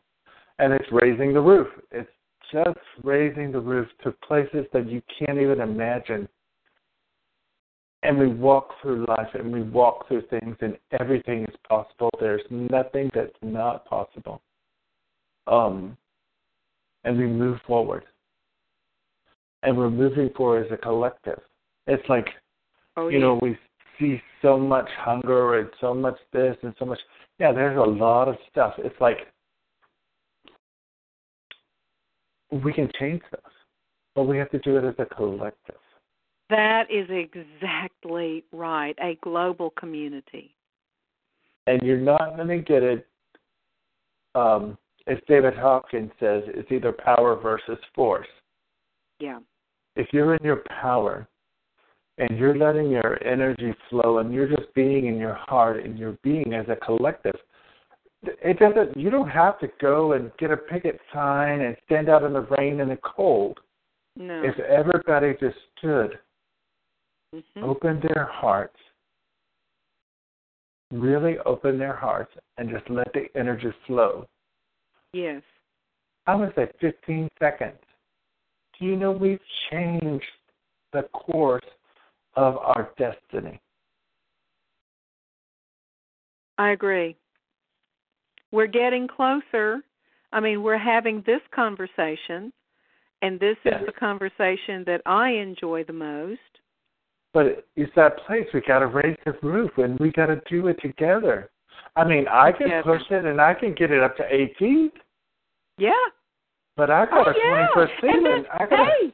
[0.61, 1.69] and it's raising the roof.
[1.91, 2.11] It's
[2.53, 6.29] just raising the roof to places that you can't even imagine.
[8.03, 12.11] And we walk through life and we walk through things and everything is possible.
[12.21, 14.43] There's nothing that's not possible.
[15.47, 15.97] Um
[17.05, 18.05] and we move forward
[19.63, 21.41] and we're moving forward as a collective
[21.87, 22.29] it's like
[22.97, 23.25] oh, you yeah.
[23.25, 23.57] know we
[23.99, 26.99] see so much hunger and so much this and so much
[27.39, 29.19] yeah there's a lot of stuff it's like
[32.51, 33.41] we can change this,
[34.15, 35.77] but we have to do it as a collective.
[36.49, 38.97] That is exactly right.
[39.01, 40.55] A global community.
[41.67, 43.07] And you're not going to get it,
[44.35, 44.77] um,
[45.11, 48.29] as David Hawkins says, it's either power versus force.
[49.19, 49.41] Yeah.
[49.97, 51.27] If you're in your power
[52.19, 56.17] and you're letting your energy flow and you're just being in your heart and you're
[56.23, 57.35] being as a collective,
[58.23, 62.23] it doesn't, you don't have to go and get a picket sign and stand out
[62.23, 63.59] in the rain and the cold.
[64.17, 64.43] No.
[64.45, 66.19] If everybody just stood
[67.35, 67.63] Mhm.
[67.63, 68.77] open their hearts,
[70.91, 74.27] really open their hearts, and just let the energy flow.
[75.13, 75.43] Yes.
[76.27, 77.79] I would say 15 seconds.
[78.79, 80.25] Do you know we've changed
[80.93, 81.65] the course
[82.37, 83.61] of our destiny?
[86.59, 87.17] I agree.
[88.53, 89.83] We're getting closer.
[90.33, 92.53] I mean, we're having this conversation,
[93.23, 93.81] and this Yes.
[93.81, 96.41] is the conversation that I enjoy the most.
[97.33, 100.69] But it's that place we got to raise the roof, and we got to do
[100.69, 101.51] it together.
[101.97, 102.99] I mean, I can Together.
[102.99, 104.91] push it, and I can get it up to 18,
[105.79, 105.91] Yeah.
[106.77, 107.67] but I got oh, a yeah.
[107.75, 109.13] 20 foot and then, I got hey,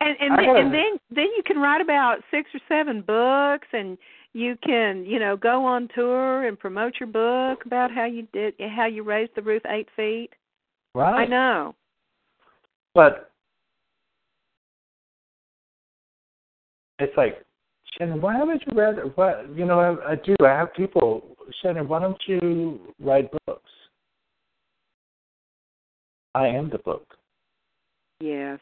[0.00, 3.66] and and then, gotta- and then then you can write about six or seven books,
[3.72, 3.96] and
[4.32, 8.54] you can you know go on tour and promote your book about how you did
[8.76, 10.30] how you raised the roof eight feet.
[10.94, 11.22] right.
[11.22, 11.74] I know.
[12.94, 13.30] But
[16.98, 17.44] it's like,
[18.00, 19.02] and why haven't you rather?
[19.14, 20.34] What you know, I, I do.
[20.44, 21.88] I have people, Shannon.
[21.88, 23.70] Why don't you write books?
[26.34, 27.06] I am the book.
[28.20, 28.58] Yes,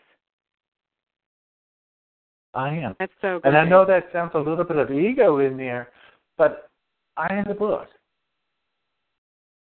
[2.54, 3.44] I am, that's so great.
[3.44, 5.90] and I know that sounds a little bit of ego in there,
[6.38, 6.70] but
[7.16, 7.88] I am the book.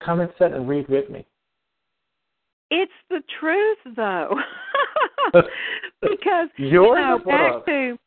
[0.04, 1.26] Come and sit and read with me.
[2.70, 4.36] It's the truth, though,
[6.02, 7.66] because You're you know, the back book.
[7.66, 7.98] to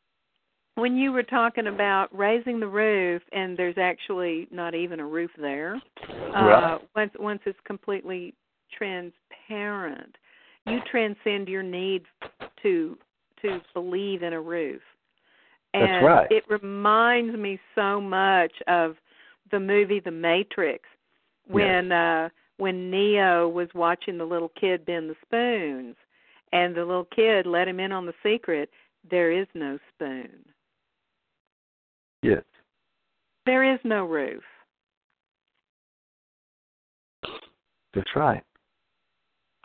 [0.80, 5.30] when you were talking about raising the roof, and there's actually not even a roof
[5.38, 5.80] there.
[6.08, 6.74] Right.
[6.74, 8.34] Uh, once once it's completely
[8.76, 10.16] transparent,
[10.66, 12.02] you transcend your need
[12.62, 12.96] to
[13.42, 14.82] to believe in a roof.
[15.72, 16.26] That's right.
[16.30, 18.96] it reminds me so much of
[19.50, 20.84] the movie The Matrix
[21.46, 25.96] when uh when Neo was watching the little kid bend the spoons
[26.52, 28.70] and the little kid let him in on the secret,
[29.08, 30.44] there is no spoon.
[32.22, 32.42] Yes.
[33.46, 34.42] There is no roof.
[37.94, 38.42] That's right.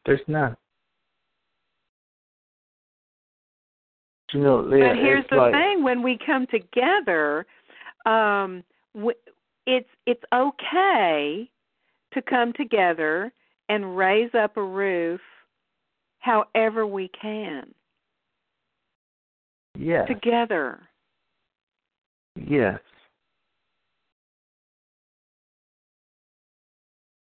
[0.06, 0.56] There's none.
[4.34, 7.46] You know, Leah, but here's the like, thing: when we come together,
[8.06, 8.64] um,
[9.66, 11.50] it's it's okay
[12.14, 13.32] to come together
[13.70, 15.22] and raise up a roof,
[16.20, 17.74] however we can
[19.78, 20.08] Yes.
[20.08, 20.80] together.
[22.36, 22.80] Yes.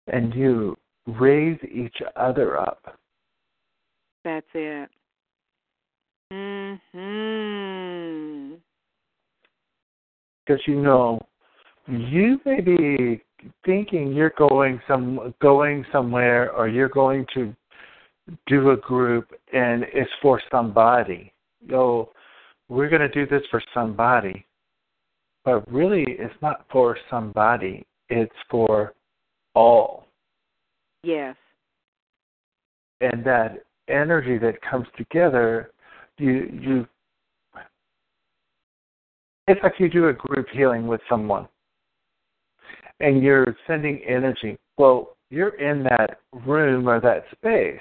[0.08, 2.98] And you raise each other up.
[4.24, 4.90] That's it.
[6.32, 6.88] Mhm.
[10.46, 11.26] Because you know,
[11.88, 13.22] you may be
[13.66, 17.56] thinking you're going some going somewhere or you're going to
[18.48, 21.32] do a group and it's for somebody.
[21.66, 22.12] Yo,
[22.68, 24.46] we're gonna do this for somebody.
[25.48, 28.94] But really it's not for somebody, it's for
[29.56, 30.08] all.
[31.04, 31.38] Yes.
[33.00, 35.72] and that energy that comes together,
[36.18, 36.88] you you
[39.48, 41.48] it's like you do a group healing with someone
[43.00, 44.58] and you're sending energy.
[44.78, 47.80] Well, you're in that room or that space.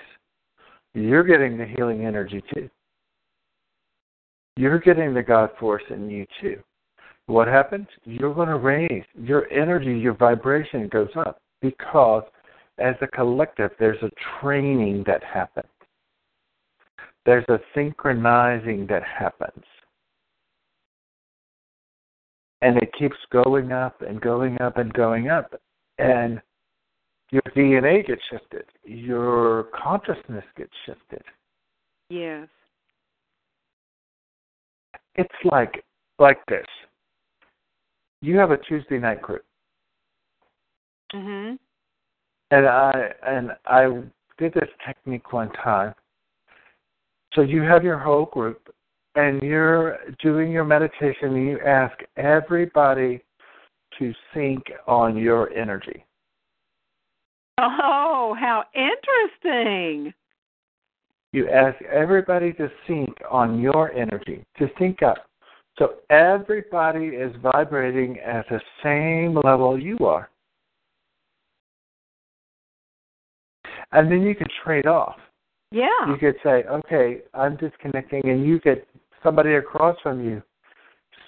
[0.95, 2.71] You're getting the healing energy too.
[4.57, 6.63] You're getting the God force in you too.
[7.27, 7.87] What happens?
[8.05, 12.23] You're going to raise your energy, your vibration goes up because
[12.79, 14.11] as a collective, there's a
[14.41, 15.67] training that happens.
[17.25, 19.65] There's a synchronizing that happens.
[22.63, 25.55] And it keeps going up and going up and going up.
[25.99, 26.41] And
[27.31, 28.65] your DNA gets shifted.
[28.85, 31.23] Your consciousness gets shifted.
[32.09, 32.47] Yes.
[35.17, 35.83] It's like
[36.19, 36.67] like this.
[38.27, 39.45] You have a Tuesday night group.
[41.15, 41.61] Mhm.
[42.51, 44.03] and I and I
[44.37, 45.95] did this technique one time.
[47.35, 48.75] So you have your whole group,
[49.15, 53.23] and you're doing your meditation, and you ask everybody
[53.99, 56.05] to sync on your energy.
[57.59, 60.13] Oh, how interesting.
[61.33, 65.19] You ask everybody to sync on your energy, to sync up.
[65.79, 70.31] So everybody is vibrating at the same level you are.
[73.93, 75.17] And then you can trade off.
[75.71, 75.87] Yeah.
[76.09, 78.87] You could say, okay, I'm disconnecting, and you get
[79.23, 80.43] somebody across from you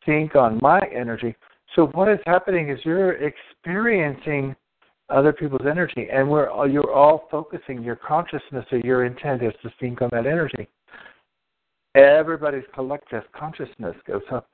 [0.07, 1.35] sync on my energy.
[1.77, 4.57] So what is happening is you're experiencing
[5.11, 9.71] other people's energy, and we're you're all focusing your consciousness or your intent is to
[9.81, 10.69] sync on that energy.
[11.99, 14.49] Everybody's collective consciousness goes up.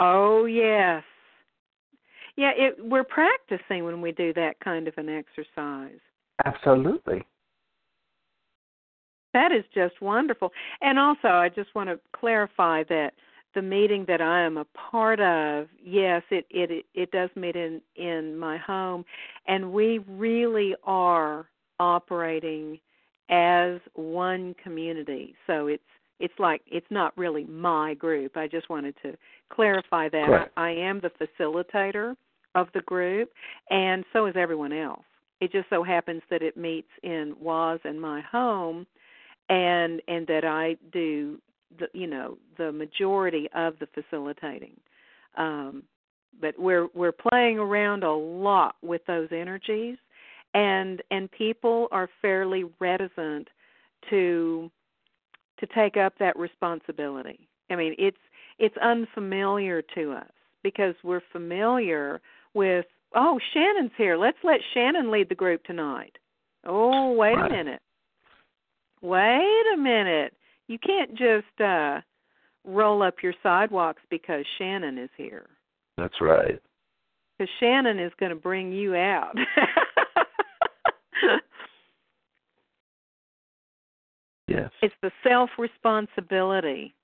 [0.00, 1.02] Oh yes,
[2.36, 2.52] yeah.
[2.56, 6.00] It, we're practicing when we do that kind of an exercise.
[6.44, 7.22] Absolutely.
[9.34, 10.50] That is just wonderful.
[10.80, 13.12] And also, I just want to clarify that
[13.54, 17.82] the meeting that I am a part of, yes, it it it does meet in
[17.96, 19.04] in my home,
[19.46, 22.78] and we really are operating
[23.30, 25.34] as one community.
[25.46, 25.82] So it's
[26.18, 28.36] it's like it's not really my group.
[28.36, 29.16] I just wanted to
[29.50, 30.26] clarify that.
[30.26, 30.52] Correct.
[30.56, 31.10] I, I am the
[31.40, 32.14] facilitator
[32.54, 33.30] of the group,
[33.70, 35.04] and so is everyone else.
[35.40, 38.86] It just so happens that it meets in Was and my home,
[39.48, 41.38] and and that I do
[41.78, 44.78] the you know the majority of the facilitating.
[45.36, 45.84] Um,
[46.40, 49.96] but we're we're playing around a lot with those energies,
[50.54, 53.48] and and people are fairly reticent
[54.10, 54.70] to
[55.58, 57.48] to take up that responsibility.
[57.70, 58.16] I mean, it's
[58.58, 60.30] it's unfamiliar to us
[60.62, 62.20] because we're familiar
[62.54, 64.16] with oh Shannon's here.
[64.16, 66.16] Let's let Shannon lead the group tonight.
[66.64, 67.50] Oh, wait Right.
[67.50, 67.82] a minute.
[69.02, 70.34] Wait a minute.
[70.68, 72.00] You can't just uh
[72.64, 75.48] roll up your sidewalks because Shannon is here.
[75.96, 76.60] That's right.
[77.38, 79.34] Because Shannon is going to bring you out.
[84.50, 84.70] Yes.
[84.82, 86.94] it's the self responsibility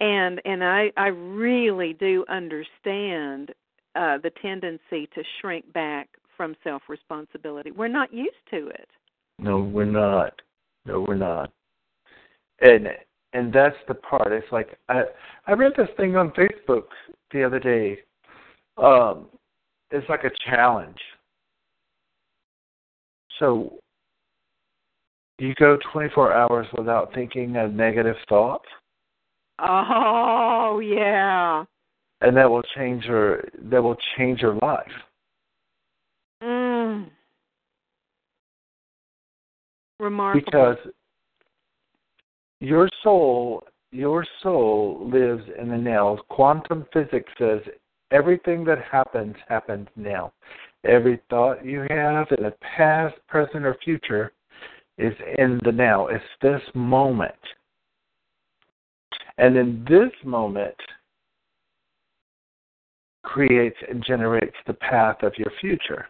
[0.00, 3.52] and and i i really do understand
[3.96, 8.88] uh the tendency to shrink back from self responsibility we're not used to it
[9.38, 10.40] No, we're not.
[10.84, 11.52] No, we're not.
[12.60, 12.88] And
[13.32, 14.32] and that's the part.
[14.32, 15.02] It's like I
[15.46, 16.84] I read this thing on Facebook
[17.32, 17.98] the other day.
[18.76, 19.26] Um,
[19.90, 20.98] it's like a challenge.
[23.38, 23.78] So
[25.38, 28.64] you go 24 hours without thinking a negative thought,
[29.60, 31.64] oh yeah.
[32.20, 34.86] And that will change your that will change your life.
[36.42, 37.08] mm.
[40.00, 40.44] remarkable.
[40.44, 40.76] Because
[42.60, 46.18] your soul your soul lives in the now.
[46.28, 47.60] Quantum physics says
[48.10, 50.32] everything that happens happens now.
[50.84, 54.32] Every thought you have in the past present or future
[54.98, 56.08] is in the now.
[56.08, 57.34] It's this moment.
[59.38, 60.74] And in this moment
[63.22, 66.08] creates and generates the path of your future.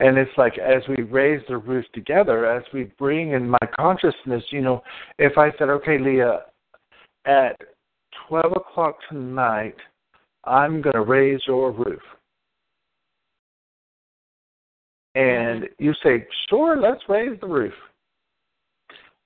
[0.00, 4.42] And it's like as we raise the roof together, as we bring in my consciousness,
[4.50, 4.82] you know,
[5.18, 6.40] if I said, okay, Leah,
[7.26, 7.56] at
[8.28, 9.76] 12 o'clock tonight,
[10.44, 12.02] I'm going to raise your roof.
[15.14, 17.74] And you say, sure, let's raise the roof.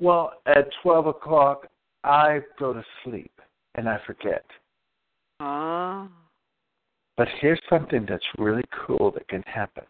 [0.01, 1.67] Well, at 12 o'clock,
[2.05, 3.33] I go to sleep
[3.75, 4.45] and I forget.
[5.41, 6.09] ah
[7.17, 9.85] But here's something that's really cool that can happen.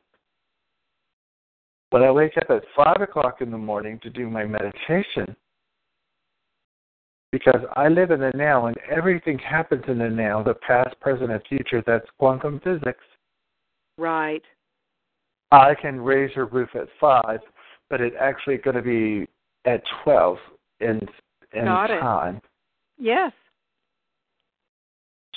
[1.91, 5.35] When I wake up at five o'clock in the morning to do my meditation,
[7.33, 11.31] because I live in the now and everything happens in the now, the past, present,
[11.31, 13.05] and future, that's quantum physics.
[13.99, 14.43] right
[15.51, 17.41] I can raise your roof at five,
[17.89, 19.27] but it's actually going to be
[19.65, 20.39] at twelve
[20.81, 21.01] in
[21.53, 22.01] in Got it.
[22.99, 23.33] yes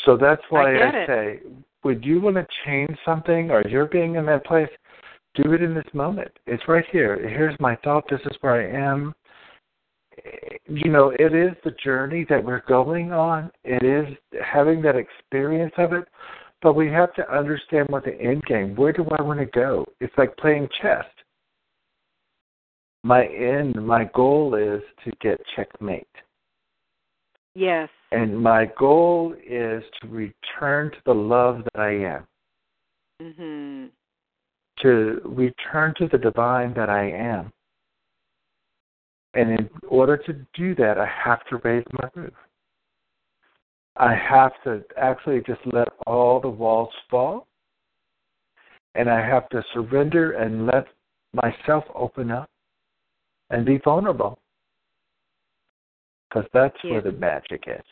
[0.05, 1.39] So that's why get I say,
[1.84, 4.70] would you want to change something or you're being in that place,
[5.36, 6.32] do it in this moment.
[6.45, 7.18] It's right here.
[7.18, 8.03] Here's my thought.
[8.09, 9.14] This is where I am.
[10.68, 13.49] You know, it is the journey that we're going on.
[13.64, 16.05] It is having that experience of it.
[16.62, 18.76] But we have to understand what the end game.
[18.76, 19.86] Where do I want to go?
[19.99, 21.05] It's like playing chess.
[23.03, 26.07] My end, my goal is to get checkmate.
[27.55, 32.28] yes And my goal is to return to the love that I am,
[33.22, 33.89] mhm
[34.82, 37.51] to return to the divine that I am.
[39.34, 42.34] And in order to do that, I have to raise my roof.
[44.02, 47.47] I have to actually just let all the walls fall.
[48.95, 50.88] And I have to surrender and let
[51.34, 52.49] myself open up
[53.52, 54.39] and be vulnerable.
[56.28, 56.93] Because that's Yeah.
[56.93, 57.86] where the magic is.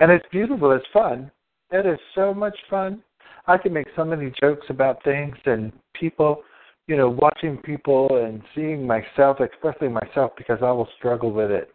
[0.00, 0.72] And it's beautiful.
[0.72, 1.30] It's fun.
[1.70, 3.02] It is so much fun.
[3.46, 6.42] I can make so many jokes about things and people,
[6.88, 11.72] you know, watching people and seeing myself, especially myself, because I will struggle with it.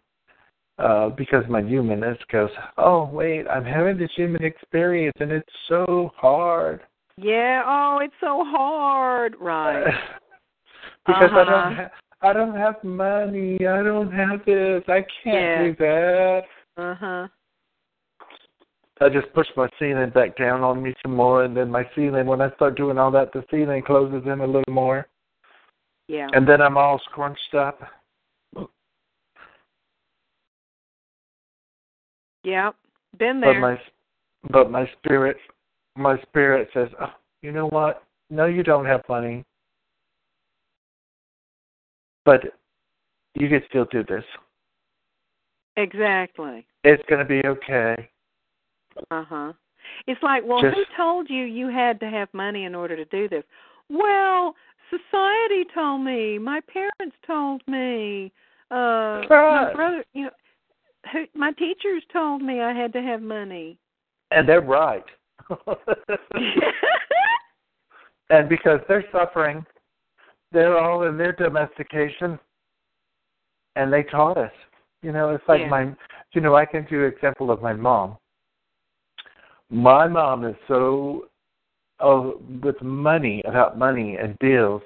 [0.78, 6.10] Uh, because my humanness goes, oh, wait, I'm having this human experience and it's so
[6.16, 6.80] hard.
[7.16, 7.62] Yeah.
[7.66, 9.36] Oh, it's so hard.
[9.40, 9.84] Right.
[11.06, 11.44] because I Uh-huh.
[11.44, 11.90] don't ha-
[12.22, 13.54] I don't have money.
[13.66, 14.82] I don't have this.
[14.88, 15.62] I can't Yeah.
[15.64, 16.42] do that.
[16.76, 17.28] Uh huh.
[19.00, 22.26] I just push my ceiling back down on me some more, and then my ceiling.
[22.26, 25.06] When I start doing all that, the ceiling closes in a little more,
[26.08, 26.28] Yeah.
[26.32, 27.80] and then I'm all scrunched up.
[32.46, 32.70] Yeah.
[33.18, 33.54] Been there.
[33.54, 33.80] But my
[34.50, 35.36] but my spirit
[35.96, 38.04] my spirit says, oh, you know what?
[38.30, 39.44] No, you don't have money,
[42.24, 42.40] but
[43.34, 44.24] you can still do this.
[45.76, 46.66] exactly.
[46.84, 48.08] It's going to be okay.
[49.10, 49.52] Uh huh.
[50.06, 53.04] It's like, well, Just- who told you you had to have money in order to
[53.06, 53.44] do this?
[53.88, 54.54] Well,
[54.90, 56.38] society told me.
[56.38, 58.32] My parents told me.
[58.70, 60.30] Uh, my brother, you know,
[61.12, 63.78] who, my teachers told me I had to have money.
[64.30, 65.04] And they're right.
[68.30, 69.64] and because they're suffering,
[70.52, 72.38] they're all in their domestication,
[73.76, 74.52] and they taught us.
[75.02, 75.68] You know, it's like Yeah.
[75.68, 75.94] my,
[76.32, 78.16] you know, I can do an example of my mom.
[79.70, 81.28] My mom is so,
[82.00, 84.82] oh, with money about money and bills.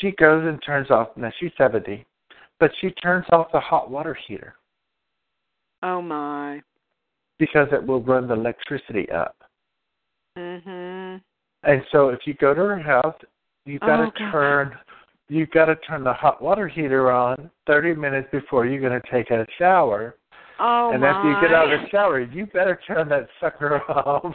[0.00, 1.16] She goes and turns off.
[1.16, 2.06] Now she's seventy,
[2.58, 4.54] but she turns off the hot water heater
[5.82, 6.60] oh my.
[7.38, 9.36] because it will run the electricity up.
[10.38, 11.20] Mhm.
[11.62, 13.16] And so if you go to her house,
[13.64, 14.30] you've got Oh, to God.
[14.32, 14.78] turn
[15.28, 19.10] you've got to turn the hot water heater on 30 minutes before you're going to
[19.12, 20.16] take a shower.
[20.58, 21.08] Oh and my.
[21.08, 24.34] after you get out of the shower, you better turn that sucker off.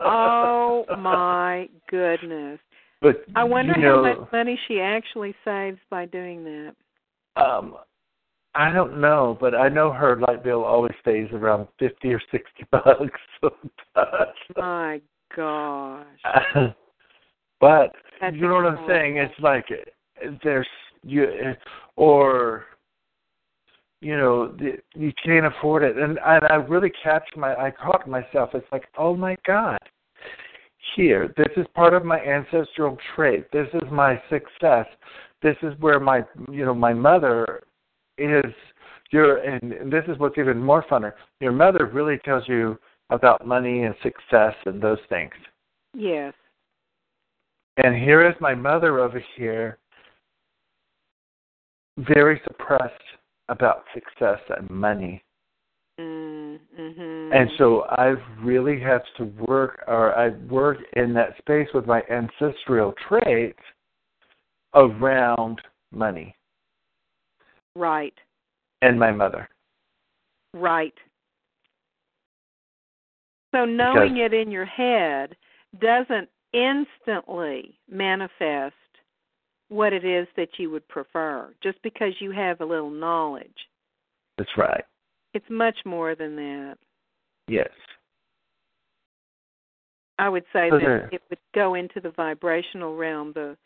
[0.00, 2.58] oh my goodness.
[3.00, 6.74] But I wonder you know, how much money she actually saves by doing that.
[7.42, 7.76] um
[8.54, 12.48] I don't know, but I know her light bill always stays around 50 or 60
[12.70, 13.20] bucks.
[13.40, 14.36] sometimes.
[14.56, 15.00] My
[15.34, 16.06] gosh.
[17.60, 19.16] but That's you know what I'm saying?
[19.16, 19.66] It's like
[20.42, 20.66] there's
[21.02, 21.26] you
[21.96, 22.66] or
[24.00, 28.08] you know the, you can't afford it, and and I really catch my I caught
[28.08, 28.50] myself.
[28.54, 29.78] It's like oh my god,
[30.94, 33.50] here this is part of my ancestral trait.
[33.52, 34.86] This is my success.
[35.42, 37.64] This is where my you know my mother
[38.18, 38.52] is.
[39.10, 41.12] Your and, and this is what's even more funner.
[41.40, 42.78] Your mother really tells you
[43.10, 45.32] about money and success and those things.
[45.94, 46.32] Yes.
[47.76, 49.78] And here is my mother over here,
[51.98, 52.92] very suppressed
[53.48, 55.22] about success and money.
[56.00, 57.34] Mm, mhm.
[57.34, 62.02] And so I really have to work, or I work in that space with my
[62.10, 63.60] ancestral traits
[64.74, 65.60] around
[65.92, 66.34] money
[67.74, 68.14] right.
[68.80, 69.48] and my mother.
[70.54, 70.94] Right.
[73.54, 75.36] So knowing it in your head
[75.80, 78.74] doesn't instantly manifest
[79.68, 83.68] what it is that you would prefer just because you have a little knowledge.
[84.36, 84.84] That's right.
[85.34, 86.76] It's much more than that.
[87.48, 87.70] Yes.
[90.18, 93.56] I would say So that it would go into the vibrational realm, the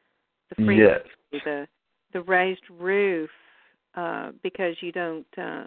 [0.56, 1.00] the Yes.
[1.44, 1.66] the
[2.12, 3.30] the raised roof,
[3.96, 5.64] uh, because you don't uh,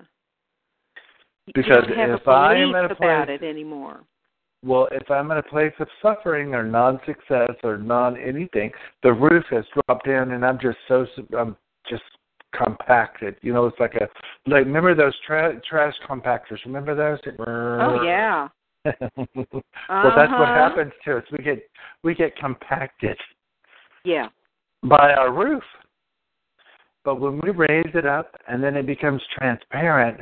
[1.47, 4.01] you Because don't have if a I am at a place, about it anymore.
[4.63, 8.71] Well, if I'm in a place of suffering or non-success or non-anything,
[9.03, 11.05] the roof has dropped in, and I'm just so
[11.37, 11.55] I'm
[11.89, 12.03] just
[12.53, 13.35] compacted.
[13.41, 14.07] You know, it's like a
[14.49, 16.63] like remember those tra- trash compactors?
[16.65, 17.19] Remember those?
[17.47, 18.47] Oh yeah.
[18.85, 18.95] well,
[20.15, 20.69] that's what Uh-huh.
[20.69, 21.23] happens to us.
[21.31, 21.69] We get
[22.03, 23.17] we get compacted
[24.03, 24.29] Yeah.
[24.83, 25.63] by our roof.
[27.09, 30.21] But when we raise it up and then it becomes transparent,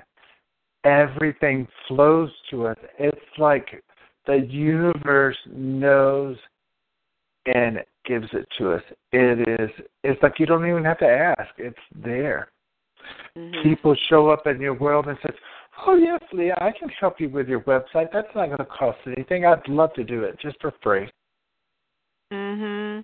[0.86, 2.78] everything flows to us.
[2.98, 3.84] It's like
[4.26, 6.38] the universe knows
[7.46, 8.84] and gives it to us.
[9.12, 9.70] It is
[10.06, 11.50] it's like you don't even have to ask.
[11.58, 12.54] It's there.
[13.36, 13.64] Mhm.
[13.64, 15.36] People show up in your world and says,
[15.86, 18.14] Oh yes, Leah, I can help you with your website.
[18.14, 19.46] That's not gonna cost anything.
[19.46, 21.10] I'd love to do it just for free.
[22.32, 23.04] Mhm.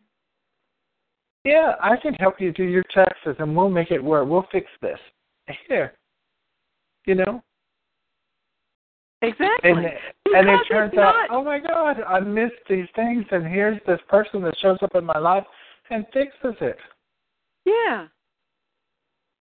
[1.43, 4.27] Yeah, I can help you do your taxes and we'll make it work.
[4.27, 4.99] We'll fix this.
[5.67, 5.93] Here.
[7.05, 7.43] You know?
[9.21, 9.71] Exactly.
[9.71, 9.85] And
[10.35, 13.79] and it turns it's out, not- oh my God, I missed these things and here's
[13.85, 15.43] this person that shows up in my life
[15.89, 16.77] and fixes it.
[17.65, 18.07] Yeah.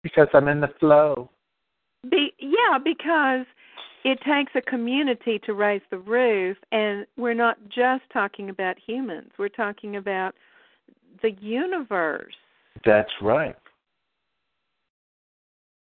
[0.03, 1.29] Because I'm in the flow.
[2.09, 3.45] Be, yeah, because
[4.03, 9.31] it takes a community to raise the roof, and we're not just talking about humans.
[9.38, 10.33] We're talking about
[11.22, 12.34] the universe.
[12.86, 13.55] That's right.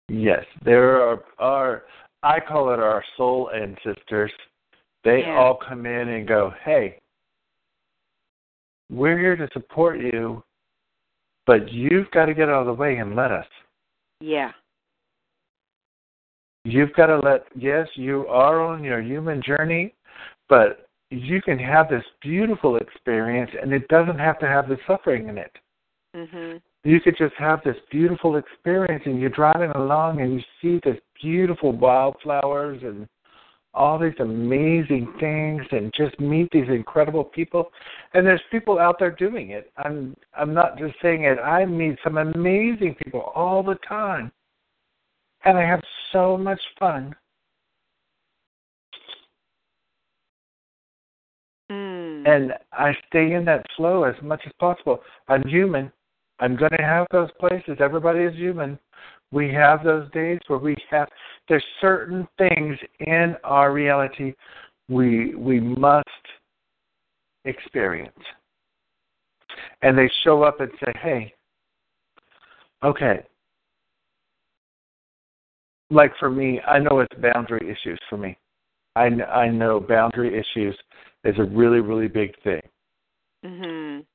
[0.09, 1.83] Yes, there are, are
[2.23, 4.31] I call it our soul ancestors.
[5.03, 5.37] They Yeah.
[5.37, 6.99] all come in and go, "Hey,
[8.91, 10.43] we're here to support you,
[11.45, 13.47] but you've got to get out of the way and let us.
[14.19, 14.51] Yeah.
[16.63, 19.95] You've got to let, yes, you are on your human journey,
[20.47, 20.80] but
[21.11, 25.37] you can have this beautiful experience and it doesn't have to have the suffering in
[25.37, 25.55] it.
[26.15, 26.61] Mhm.
[26.83, 30.99] You could just have this beautiful experience and you're driving along and you see this
[31.21, 33.07] beautiful wildflowers and
[33.73, 37.71] all these amazing things and just meet these incredible people
[38.13, 41.97] and there's people out there doing it i'm i'm not just saying it i meet
[42.03, 44.29] some amazing people all the time
[45.45, 45.81] and i have
[46.11, 47.15] so much fun
[52.21, 52.35] Mm.
[52.35, 55.01] and i stay in that flow as much as possible.
[55.27, 55.91] I'm human.
[56.39, 57.77] I'm going to have those places.
[57.79, 58.79] Everybody is human.
[59.31, 61.07] We have those days where we have
[61.47, 64.33] there's certain things in our reality
[64.89, 66.07] we we must
[67.45, 68.11] experience.
[69.81, 71.33] And they show up and say hey
[72.83, 73.25] okay.
[75.89, 78.37] Like for me i know it's boundary issues for me
[78.95, 80.77] i i know boundary issues
[81.23, 82.61] is a really really big thing
[83.43, 84.05] Mhm.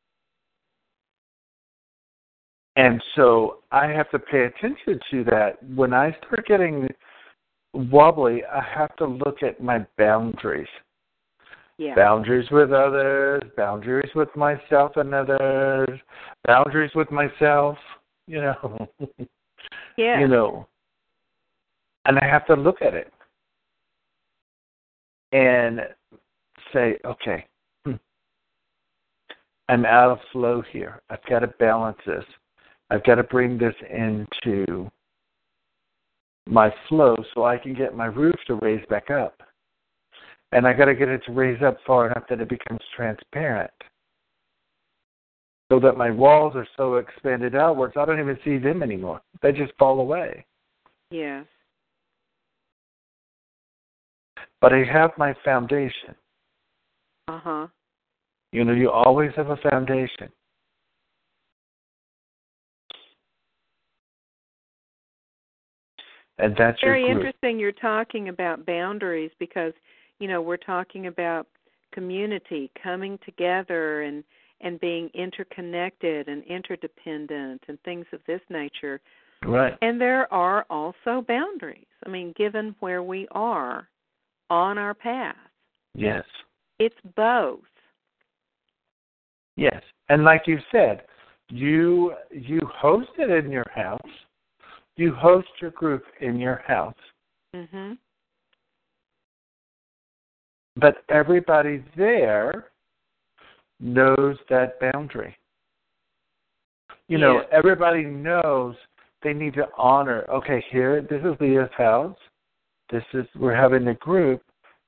[2.76, 5.62] And so I have to pay attention to that.
[5.74, 6.88] When I start getting
[7.72, 10.68] wobbly, I have to look at my boundaries.
[11.78, 11.94] Yeah.
[11.94, 16.00] Boundaries with others, boundaries with myself and others,
[16.46, 17.78] boundaries with myself,
[18.26, 18.88] you know.
[19.96, 20.20] yeah.
[20.20, 20.68] You know.
[22.04, 23.12] And I have to look at it
[25.36, 25.80] and
[26.72, 27.44] say, okay,
[27.84, 27.92] hmm,
[29.68, 31.02] I'm out of flow here.
[31.10, 32.24] I've got to balance this.
[32.88, 34.90] I've got to bring this into
[36.48, 39.42] my flow so I can get my roof to raise back up.
[40.52, 43.70] And I got to get it to raise up far enough that it becomes transparent.
[45.70, 49.20] So that my walls are so expanded outwards, I don't even see them anymore.
[49.42, 50.46] They just fall away.
[51.10, 51.44] Yes.
[54.60, 56.14] But I have my foundation.
[57.28, 57.66] Uh-huh.
[58.52, 60.30] You know, you always have a foundation.
[66.38, 69.72] And that's Very your interesting you're talking about boundaries because,
[70.20, 71.46] you know, we're talking about
[71.92, 74.22] community coming together and
[74.62, 79.00] and being interconnected and interdependent and things of this nature.
[79.44, 79.74] Right.
[79.82, 81.86] And there are also boundaries.
[82.06, 83.86] I mean, given where we are
[84.50, 85.36] on our path.
[85.94, 86.24] Yes.
[86.78, 87.60] It's both.
[89.56, 89.82] Yes.
[90.08, 91.02] And like you said,
[91.48, 94.00] you you host it in your house.
[94.96, 96.94] You host your group in your house.
[97.54, 97.98] Mhm.
[100.76, 102.70] But everybody there
[103.80, 105.36] knows that boundary.
[107.08, 108.74] You know, everybody knows
[109.22, 112.18] they need to honor, okay, here, this is Leah's house.
[112.90, 114.42] This is, we're having a group.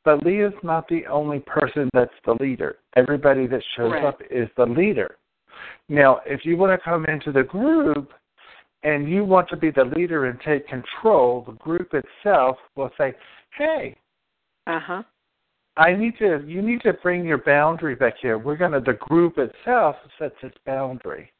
[0.04, 2.76] But Leah's not the only person that's the leader.
[2.96, 4.06] Everybody that shows Correct.
[4.06, 5.16] up is the leader.
[5.88, 8.12] Now, if you want to come into the group
[8.84, 13.12] and you want to be the leader and take control, the group itself will say,
[13.56, 13.96] hey,
[14.66, 15.02] Uh-huh.
[15.76, 16.42] I need to.
[16.46, 18.36] You need to bring your boundary back here.
[18.36, 18.80] We're gonna.
[18.80, 21.32] The group itself sets its boundary,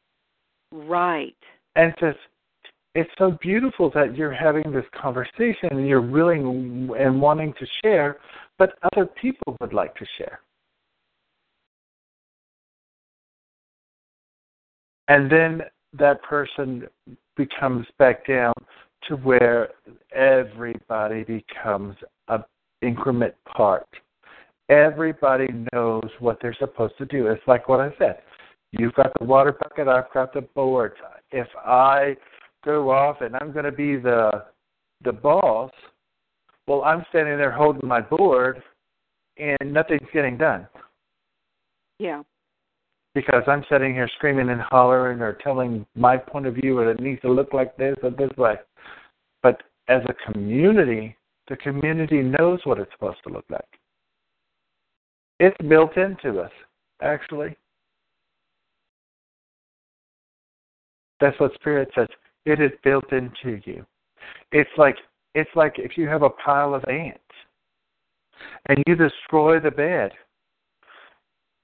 [0.71, 1.35] Right.
[1.75, 2.19] and just,
[2.95, 8.17] it's so beautiful that you're having this conversation and you're willing and wanting to share,
[8.57, 10.39] but other people would like to share.
[15.07, 15.61] And then
[15.97, 16.87] that person
[17.35, 18.53] becomes back down
[19.07, 19.69] to where
[20.13, 21.95] everybody becomes
[22.27, 22.43] a
[22.81, 23.87] increment part
[24.69, 27.27] everybody knows what they're supposed to do.
[27.27, 28.19] It's like what I said.
[28.71, 30.93] You've got the water bucket, I've got the board.
[31.31, 32.15] If I
[32.63, 34.45] go off and I'm going to be the
[35.03, 35.71] the boss,
[36.67, 38.61] well, I'm standing there holding my board,
[39.37, 40.67] and nothing's getting done
[41.99, 42.23] Yeah.
[43.15, 46.99] because I'm sitting here screaming and hollering or telling my point of view, and it
[46.99, 48.55] needs to look like this or this way.
[49.41, 51.15] But as a community,
[51.47, 53.79] the community knows what it's supposed to look like.
[55.39, 56.51] It's built into us,
[57.01, 57.55] actually.
[61.21, 62.07] That's what Spirit says.
[62.45, 63.85] It is built into you.
[64.51, 64.95] It's like
[65.35, 67.19] it's like if you have a pile of ants
[68.67, 70.11] and you destroy the bed.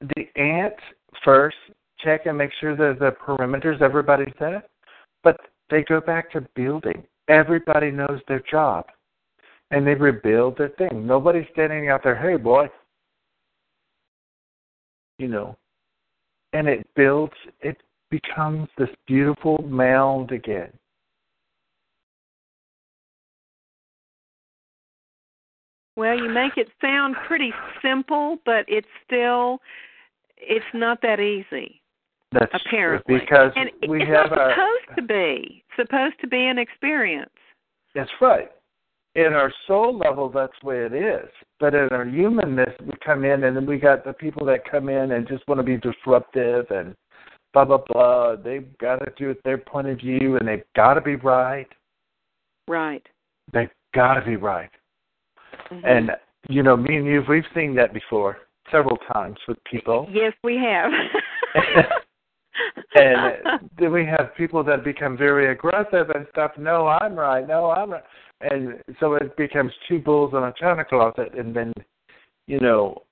[0.01, 0.81] The ants
[1.23, 1.57] first
[1.99, 4.69] check and make sure that the perimeters everybody's set,
[5.23, 5.37] but
[5.69, 7.03] they go back to building.
[7.27, 8.85] Everybody knows their job.
[9.71, 11.07] And they rebuild their thing.
[11.07, 12.69] Nobody's standing out there, hey boy.
[15.17, 15.57] You know.
[16.53, 17.77] And it builds it
[18.09, 20.71] becomes this beautiful mound again.
[25.95, 29.59] Well, you make it sound pretty simple, but it's still
[30.37, 31.81] it's not that easy.
[32.33, 35.63] That's apparently because and we it's have not supposed to be.
[35.69, 37.29] It's supposed to be an experience.
[37.93, 38.51] That's right.
[39.15, 41.29] In our soul level, that's the way it is.
[41.61, 44.89] But in our humanness, we come in and then we got the people that come
[44.89, 46.93] in and just want to be disruptive and
[47.55, 48.35] blah blah blah.
[48.35, 51.67] They've got to do it their point of view and they've got to be right.
[52.67, 53.05] Right.
[53.53, 54.69] They've got to be right.
[55.71, 55.85] Mhm.
[55.85, 56.11] And
[56.49, 58.37] you know, me and you, we've seen that before
[58.71, 60.07] several times with people.
[60.11, 60.91] yes, we have.
[62.95, 66.51] and then we have people that become very aggressive and stuff.
[66.57, 67.47] No, I'm right.
[67.47, 68.03] No, I'm right.
[68.41, 71.73] And so it becomes two bulls in a china closet, and then,
[72.47, 73.03] you know,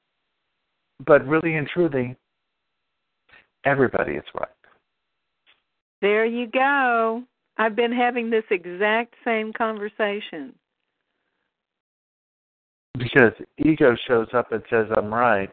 [1.06, 2.16] but really and truly,
[3.66, 4.48] everybody is right.
[6.02, 7.24] there you go.
[7.58, 10.54] I've been having this exact same conversation.
[12.98, 15.50] Because ego shows up and says, I'm right.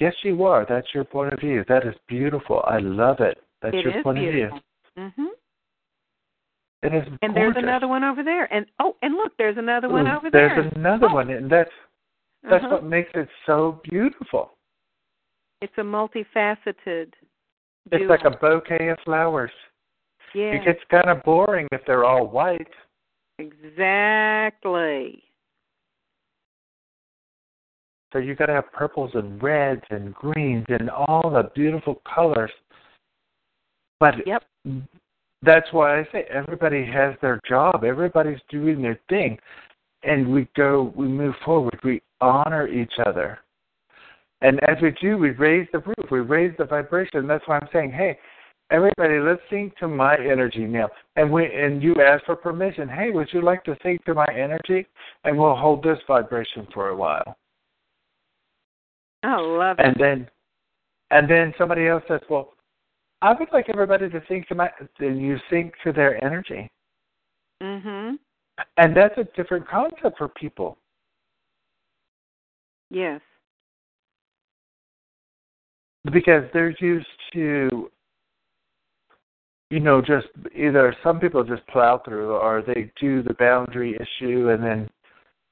[0.00, 0.66] Yes, you are.
[0.68, 1.64] That's your point of view.
[1.68, 2.62] That is beautiful.
[2.66, 3.38] I love it.
[3.62, 4.58] That's It your point beautiful.
[4.58, 4.62] of
[4.96, 5.12] view.
[5.26, 5.28] Mhm.
[6.82, 7.34] It is And gorgeous.
[7.34, 8.52] there's another one over there.
[8.52, 10.48] And oh, and look, there's another one over there.
[10.48, 11.14] There's another Oh.
[11.14, 11.70] one, and that's
[12.42, 12.74] that's Uh-huh.
[12.74, 14.58] what makes it so beautiful.
[15.62, 17.14] It's a multifaceted.
[17.92, 19.50] It's like a bouquet of flowers.
[20.34, 20.52] yeah.
[20.54, 22.66] It gets kind of boring if they're all white.
[23.38, 25.22] Exactly.
[28.12, 32.50] So you got to have purples and reds and greens and all the beautiful colors.
[34.00, 34.44] But Yep.
[35.42, 37.84] that's why I say everybody has their job.
[37.84, 39.38] Everybody's doing their thing,
[40.04, 41.78] and we go, we move forward.
[41.82, 43.40] We honor each other,
[44.40, 46.10] and as we do, we raise the roof.
[46.10, 47.26] We raise the vibration.
[47.26, 48.18] That's why I'm saying, hey,
[48.70, 50.88] everybody, let's sync to my energy now.
[51.16, 52.88] And we and you ask for permission.
[52.88, 54.86] Hey, would you like to sync to my energy?
[55.24, 57.36] And we'll hold this vibration for a while.
[59.22, 59.86] I love it.
[59.86, 60.28] And then,
[61.10, 62.52] and then somebody else says, "Well,
[63.22, 66.70] I would like everybody to sync to my." Then you sync to their energy,
[67.62, 68.18] mhm.
[68.76, 70.76] and that's a different concept for people.
[72.90, 73.22] Yes.
[76.12, 77.90] Because they're used to
[79.70, 84.50] you know just either some people just plow through or they do the boundary issue
[84.50, 84.88] and then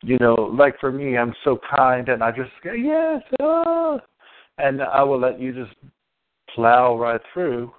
[0.02, 3.98] you know like for me i'm so kind and i just go yes oh,
[4.58, 5.74] and i will let you just
[6.54, 7.72] plow right through.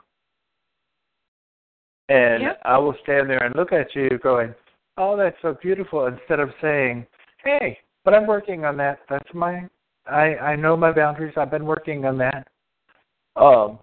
[2.10, 2.62] And Yep.
[2.66, 4.54] i will stand there and look at you going
[4.98, 7.06] oh that's so beautiful instead of saying
[7.44, 9.00] hey but i'm working on that.
[9.10, 9.70] That's my
[10.08, 11.36] i i know my boundaries.
[11.38, 12.48] I've been working on that
[13.36, 13.80] um,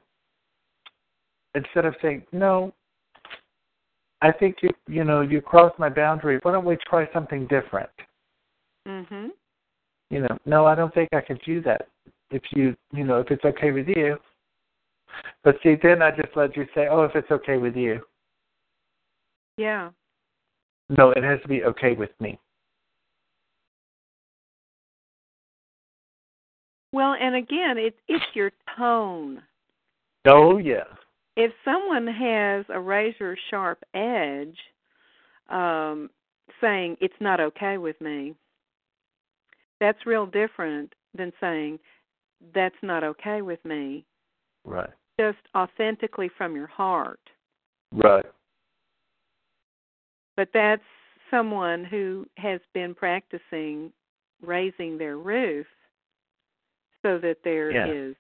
[1.55, 2.73] instead of saying no,
[4.23, 6.39] I think you you know you crossed my boundary.
[6.43, 7.91] Why don't we try something different?
[8.87, 9.31] Mhm.
[10.11, 11.89] You know, no, I don't think I can do that.
[12.31, 14.19] If you you know if it's okay with you.
[15.43, 18.01] But see, then I just let you say, oh, if it's okay with you.
[19.57, 19.91] Yeah.
[20.89, 22.39] No, it has to be okay with me.
[26.93, 29.43] Well, and again, it's it's your tone.
[30.27, 30.85] Oh yeah,
[31.37, 34.59] If someone has a razor sharp edge,
[35.49, 36.11] um,
[36.61, 38.35] saying it's not okay with me,
[39.81, 41.79] that's real different than saying
[42.55, 44.05] that's not okay with me.
[44.65, 47.21] right, Just authentically from your heart.
[47.93, 48.27] right,
[50.37, 50.83] But that's
[51.31, 53.93] someone who has been practicing
[54.43, 55.67] raising their roof
[57.03, 58.15] so that there is,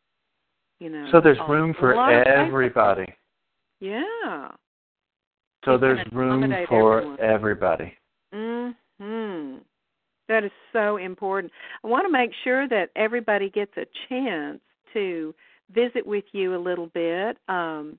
[0.78, 1.09] you know.
[1.12, 3.07] So there's room for everybody.
[3.81, 4.49] Yeah.
[5.64, 7.20] So can there's room for everyone.
[7.20, 7.95] everybody.
[8.35, 9.61] Mhm.
[10.28, 11.53] That is so important.
[11.83, 14.61] I want to make sure that everybody gets a chance
[14.93, 15.35] to
[15.72, 17.37] visit with you a little bit.
[17.49, 17.99] Um,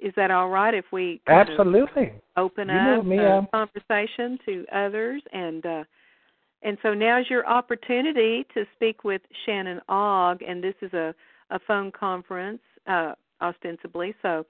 [0.00, 2.12] is that all right if we Absolutely.
[2.36, 5.84] open You up me, the I'm- conversation to others and uh
[6.62, 11.14] and so now's your opportunity to speak with Shannon Ogg and this is a
[11.50, 14.44] a phone conference uh ostensibly so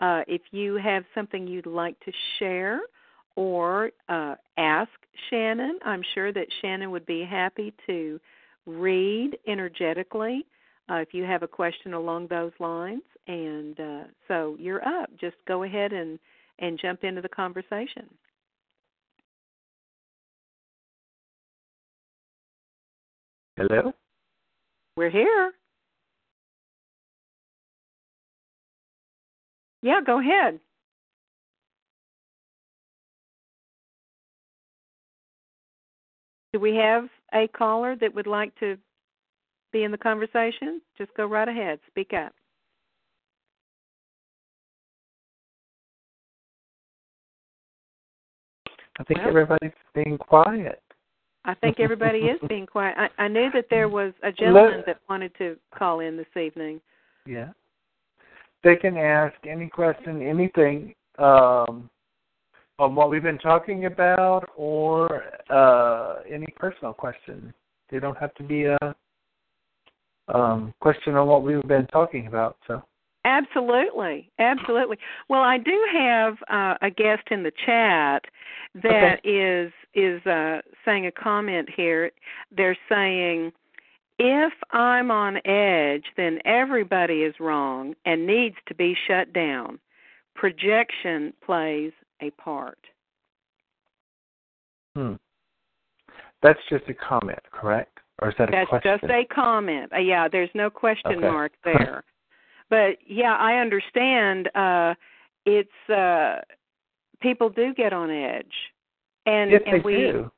[0.00, 2.80] Uh, if you have something you'd like to share
[3.36, 4.90] or uh, ask
[5.30, 8.20] Shannon, I'm sure that Shannon would be happy to
[8.66, 10.44] read energetically
[10.90, 13.06] uh, if you have a question along those lines.
[13.28, 15.10] And uh, so you're up.
[15.20, 16.18] Just go ahead and,
[16.58, 18.06] and jump into the conversation.
[23.56, 23.92] Hello?
[24.96, 25.52] We're here.
[29.82, 30.58] Yeah, go ahead.
[36.52, 38.76] Do we have a caller that would like to
[39.72, 40.80] be in the conversation?
[40.96, 41.80] Just go right ahead.
[41.88, 42.32] Speak up.
[48.98, 50.83] I think Well- everybody's being quiet.
[51.44, 52.96] I think everybody is being quiet.
[52.96, 56.26] I, I knew that there was a gentleman Let- that wanted to call in this
[56.40, 56.80] evening.
[57.26, 57.50] Yeah.
[58.62, 61.90] They can ask any question, anything, um,
[62.78, 67.52] on what we've been talking about or uh, any personal question.
[67.90, 68.78] They don't have to be a
[70.28, 72.56] um, question on what we've been talking about.
[72.66, 72.82] So
[73.24, 74.98] Absolutely, absolutely.
[75.28, 78.24] Well, I do have uh, a guest in the chat
[78.82, 82.10] that is is uh, saying a comment here.
[82.54, 83.52] They're saying,
[84.18, 89.78] if I'm on edge, then everybody is wrong and needs to be shut down.
[90.34, 92.78] Projection plays a part.
[94.96, 95.14] hmm.
[96.42, 97.98] that's just a comment, correct?
[98.20, 98.98] Or is that a That's question?
[99.00, 99.92] just a comment.
[99.92, 101.20] Uh, yeah, there's no question Okay.
[101.20, 102.04] mark there.
[102.70, 104.48] But yeah, I understand.
[104.54, 104.94] Uh,
[105.46, 106.40] it's uh,
[107.20, 108.46] people do get on edge,
[109.26, 110.30] and yes, and we do.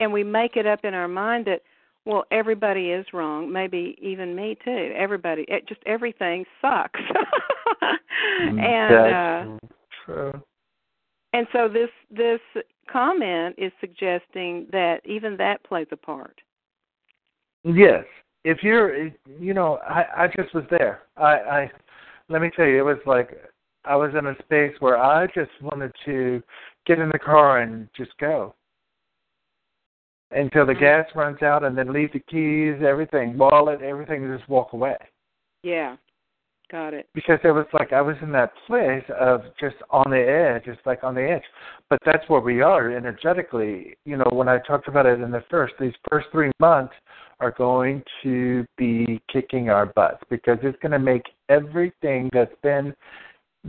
[0.00, 1.62] and we make it up in our mind that
[2.04, 4.92] well everybody is wrong, maybe even me too.
[4.96, 7.00] Everybody, it, just everything sucks.
[8.40, 9.74] and uh, That's
[10.04, 10.42] true.
[11.32, 12.40] and so this this
[12.90, 16.40] comment is suggesting that even that plays a part.
[17.64, 18.04] Yes.
[18.44, 19.06] If you're,
[19.38, 21.02] you know, I I just was there.
[21.16, 21.70] I I
[22.28, 23.38] let me tell you, it was like
[23.84, 26.42] I was in a space where I just wanted to
[26.86, 28.54] get in the car and just go
[30.30, 30.80] until the Mhm.
[30.80, 34.96] gas runs out, and then leave the keys, everything, wallet, everything, and just walk away.
[35.62, 35.96] Yeah,
[36.72, 37.06] got it.
[37.14, 40.84] Because it was like I was in that place of just on the edge, just
[40.84, 41.42] like on the edge.
[41.90, 43.96] But that's where we are energetically.
[44.04, 46.94] You know, when I talked about it in the first, these first three months
[47.38, 52.94] are going to be kicking our butts because it's going to make everything that's been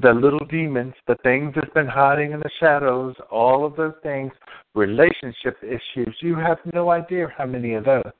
[0.01, 4.32] the little demons, the things that's been hiding in the shadows, all of those things,
[4.74, 6.16] relationship issues.
[6.22, 8.12] You have no idea how many of those.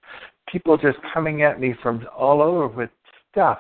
[0.52, 2.92] People just coming at me from all over with
[3.32, 3.60] stuff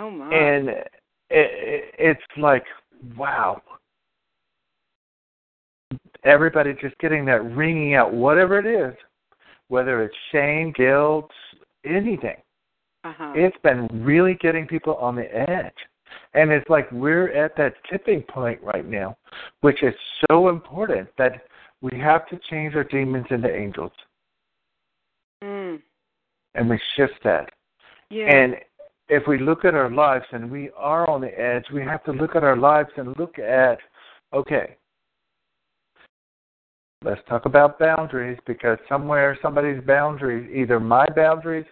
[0.00, 0.34] Oh my.
[0.34, 0.90] and it,
[1.28, 2.64] it, it's like
[3.18, 3.60] wow
[6.24, 8.96] everybody just getting that ringing out whatever it is
[9.68, 11.30] whether it's shame guilt
[11.84, 12.36] anything
[13.04, 13.32] uh-huh.
[13.36, 15.72] it's been really getting people on the edge
[16.32, 19.14] and it's like we're at that tipping point right now
[19.60, 19.94] which is
[20.30, 21.42] so important that
[21.82, 23.92] we have to change our demons into angels
[25.42, 25.80] Mm.
[26.54, 27.48] and we shift that
[28.10, 28.26] Yeah.
[28.26, 28.56] And
[29.10, 32.12] if we look at our lives and we are on the edge, we have to
[32.12, 33.78] look at our lives and look at,
[34.32, 34.76] okay,
[37.02, 41.66] let's talk about boundaries because somewhere somebody's boundaries, either my boundaries,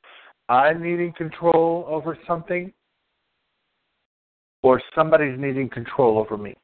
[0.48, 2.72] I'm needing control over something,
[4.64, 6.56] or somebody's needing control over me.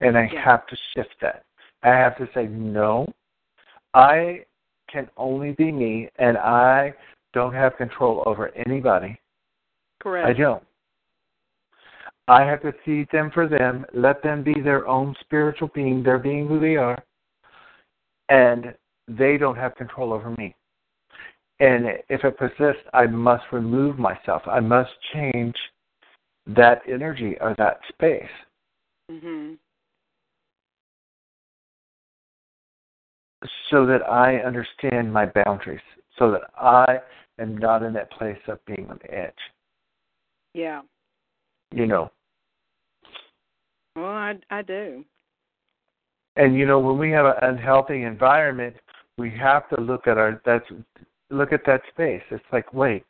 [0.00, 0.40] And I Yeah.
[0.40, 1.44] have to shift that.
[1.84, 3.06] I have to say, no,
[3.94, 4.44] I
[4.88, 6.94] can only be me, and I
[7.32, 9.20] don't have control over anybody.
[10.06, 10.28] Correct.
[10.28, 10.62] I don't.
[12.28, 16.16] I have to see them for them, let them be their own spiritual being, they're
[16.16, 16.96] being who they are,
[18.28, 18.72] and
[19.08, 20.54] they don't have control over me.
[21.58, 24.42] And if it persists, I must remove myself.
[24.46, 25.56] I must change
[26.46, 28.30] that energy or that space.
[29.10, 29.58] Mhm.
[33.70, 35.80] so that I understand my boundaries,
[36.16, 37.00] so that I
[37.38, 39.52] am not in that place of being on the edge.
[40.56, 40.80] Yeah.
[41.74, 42.10] You know,
[43.94, 45.04] Well, I I do.
[46.36, 48.74] and you know when we have an unhealthy environment,
[49.18, 50.64] we have to look at our that's
[51.28, 52.22] look at that space.
[52.30, 53.04] It's like wait,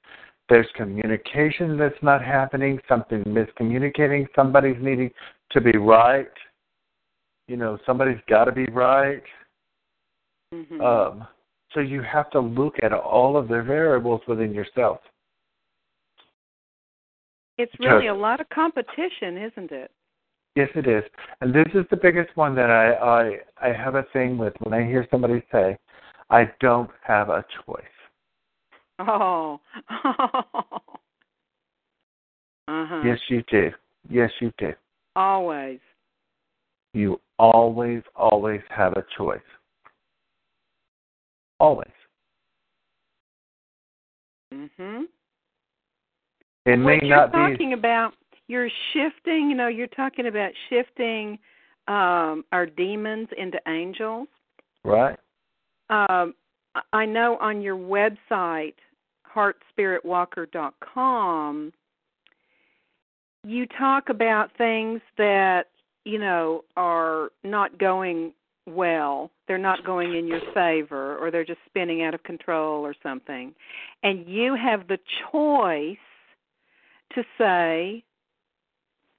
[0.48, 5.12] there's communication that's not happening, something miscommunicating, somebody's needing
[5.52, 6.26] to be right.
[7.46, 9.22] You know, somebody's got to be right.
[10.52, 10.80] Mhm.
[10.82, 11.28] Um,
[11.72, 14.98] so you have to look at all of the variables within yourself.
[17.58, 19.90] It's really a lot of competition, isn't it?
[20.56, 21.04] Yes, it is.
[21.40, 24.72] And this is the biggest one that I, I I have a thing with when
[24.74, 25.76] I hear somebody say,
[26.30, 27.84] "I don't have a choice."
[28.98, 29.60] Oh.
[32.68, 33.02] uh-huh.
[33.04, 33.70] Yes, you do.
[34.08, 34.72] Yes, you do.
[35.14, 35.80] Always.
[36.94, 39.40] You always, always have a choice.
[41.60, 41.90] Always.
[44.52, 45.08] Mhm.
[46.66, 47.74] It may what you're talking be.
[47.74, 48.12] about,
[48.48, 49.48] you're shifting.
[49.48, 51.38] You know, you're talking about shifting
[51.88, 54.28] um, our demons into angels.
[54.84, 55.18] Right.
[55.88, 56.34] Um,
[56.92, 58.74] I know on your website,
[59.34, 61.72] heartspiritwalker.com,
[63.44, 65.66] you talk about things that
[66.04, 68.32] you know are not going
[68.66, 72.92] well they're not going in your favor or they're just spinning out of control or
[73.02, 73.54] something
[74.02, 74.98] and you have the
[75.30, 75.96] choice
[77.14, 78.04] to say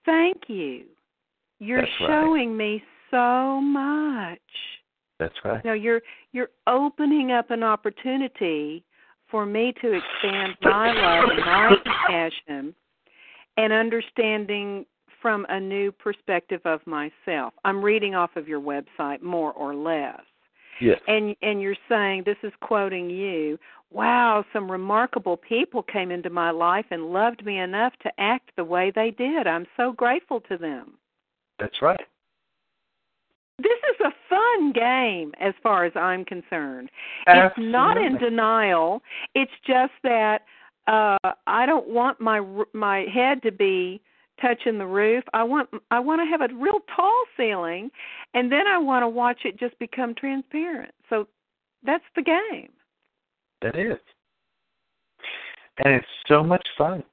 [0.06, 0.86] thank you
[1.60, 2.10] you're That's right.
[2.10, 4.40] showing me so much
[5.20, 5.64] That's right.
[5.66, 8.84] no you're you're opening up an opportunity
[9.30, 12.74] for me to expand my love and my compassion
[13.58, 14.86] and understanding
[15.22, 17.54] from a new perspective of myself.
[17.66, 20.22] I'm reading off of your website more or less.
[20.80, 21.00] Yes.
[21.08, 23.58] And and you're saying this is quoting you,
[23.92, 28.64] wow, some remarkable people came into my life and loved me enough to act the
[28.64, 29.48] way they did.
[29.48, 30.94] I'm so grateful to them.
[31.60, 32.00] That's right.
[33.60, 36.92] This is a fun game as far as I'm concerned.
[37.26, 39.02] It's not in denial.
[39.34, 40.44] It's just that
[40.88, 41.18] uh
[41.48, 42.42] I don't want my
[42.74, 44.02] my head to be
[44.42, 45.24] touching the roof.
[45.34, 47.90] I want I want to have a real tall ceiling
[48.34, 50.94] and then I want to watch it just become transparent.
[51.10, 51.28] So
[51.84, 52.70] that's the game.
[53.62, 53.98] That is.
[55.84, 57.04] And it's so much fun.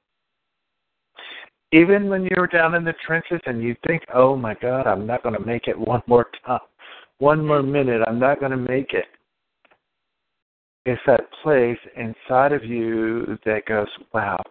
[1.71, 5.23] Even when you're down in the trenches and you think, oh my God, I'm not
[5.23, 6.59] going to make it one more time,
[7.17, 9.05] one more minute, I'm not going to make it.
[10.85, 14.41] It's that place inside of you that goes, wow,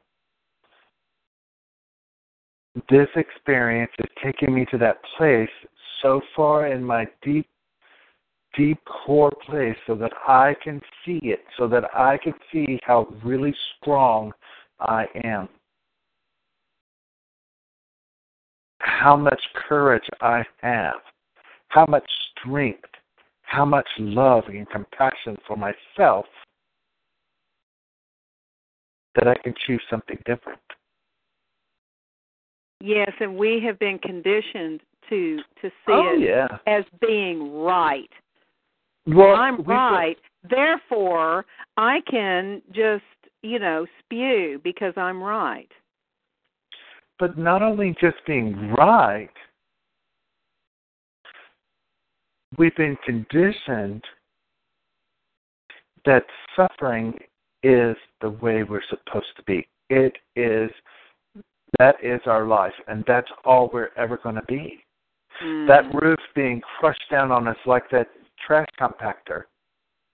[2.91, 5.49] this experience is taking me to that place
[6.03, 7.47] so far in my deep
[8.57, 13.09] deep core place so that I can see it, so that I can see how
[13.25, 14.33] really strong
[14.79, 15.49] I am.
[18.79, 20.95] How much courage I have,
[21.69, 22.05] how much
[22.39, 22.89] strength,
[23.43, 26.27] how much love and compassion for myself
[29.15, 30.61] that I can choose something different.
[32.87, 36.49] Yes, and we have been conditioned to to see oh, it yeah.
[36.67, 38.11] as being right.
[39.07, 40.19] Well, I'm right.
[40.51, 41.47] Therefore,
[41.79, 43.03] I can just,
[43.43, 45.71] you know, spew because I'm right.
[47.19, 49.31] but not only just being right,
[52.59, 54.03] we've been conditioned
[56.05, 56.25] that
[56.55, 57.15] suffering
[57.63, 59.67] is the way we're supposed to be.
[59.89, 60.71] It is
[61.79, 64.79] that is our life, and that's all we're ever going to be.
[65.43, 65.67] Mm.
[65.67, 68.09] That roof being crushed down on us like that
[68.47, 69.45] trash compactor.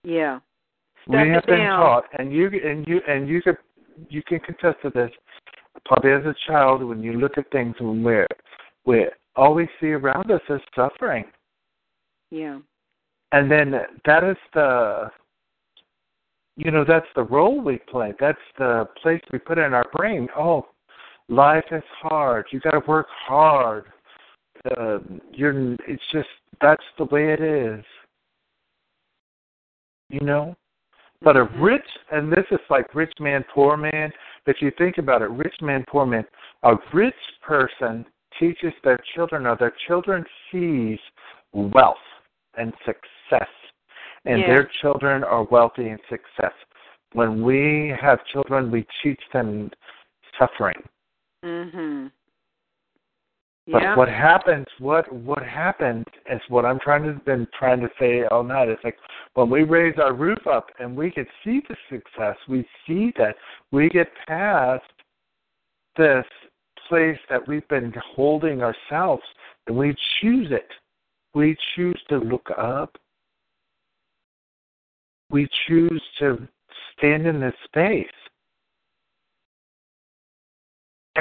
[0.03, 0.39] Yeah.
[1.07, 1.79] we Stuff have been down.
[1.79, 3.57] taught, and you and you and you could
[4.09, 5.11] you can contest to this.
[5.85, 8.27] Probably as a child, when you look at things when we're
[8.85, 9.05] we
[9.35, 11.25] all we see around us is suffering,
[12.31, 12.59] Yeah.
[13.31, 13.73] and then
[14.05, 15.09] that is the
[16.57, 18.13] you know that's the role we play.
[18.19, 20.27] That's the place we put in our brain.
[20.37, 20.67] Oh,
[21.29, 22.45] life is hard.
[22.51, 23.85] You got to work hard.
[24.77, 24.99] Uh,
[25.31, 25.73] you're.
[25.87, 26.29] It's just
[26.61, 27.83] that's the way it is.
[30.09, 30.55] You know.
[31.23, 31.61] But a Mhm.
[31.61, 34.11] rich, and this is like rich man, poor man.
[34.45, 36.25] But you think about it, rich man, poor man.
[36.63, 38.05] A rich person
[38.39, 40.99] teaches their children, or their children sees
[41.53, 41.97] wealth
[42.55, 43.49] and success,
[44.25, 44.47] and Yeah.
[44.47, 46.53] their children are wealthy and success.
[47.13, 49.69] When we have children, we teach them
[50.39, 50.81] suffering.
[51.43, 52.11] Mhm.
[53.67, 53.95] But Yeah.
[53.95, 54.67] what happens?
[54.79, 58.69] What what happens is what I'm trying to been trying to say all night.
[58.69, 58.97] It's like
[59.33, 63.37] when we raise our roof up and we can see the success, we see that
[63.71, 64.83] we get past
[65.95, 66.25] this
[66.87, 69.23] place that we've been holding ourselves,
[69.67, 70.69] and we choose it.
[71.33, 72.97] We choose to look up.
[75.29, 76.47] We choose to
[76.97, 78.07] stand in this space.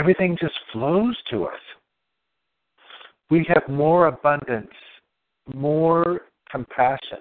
[0.01, 1.61] Everything just flows to us
[3.31, 4.69] we have more abundance,
[5.55, 7.21] more compassion,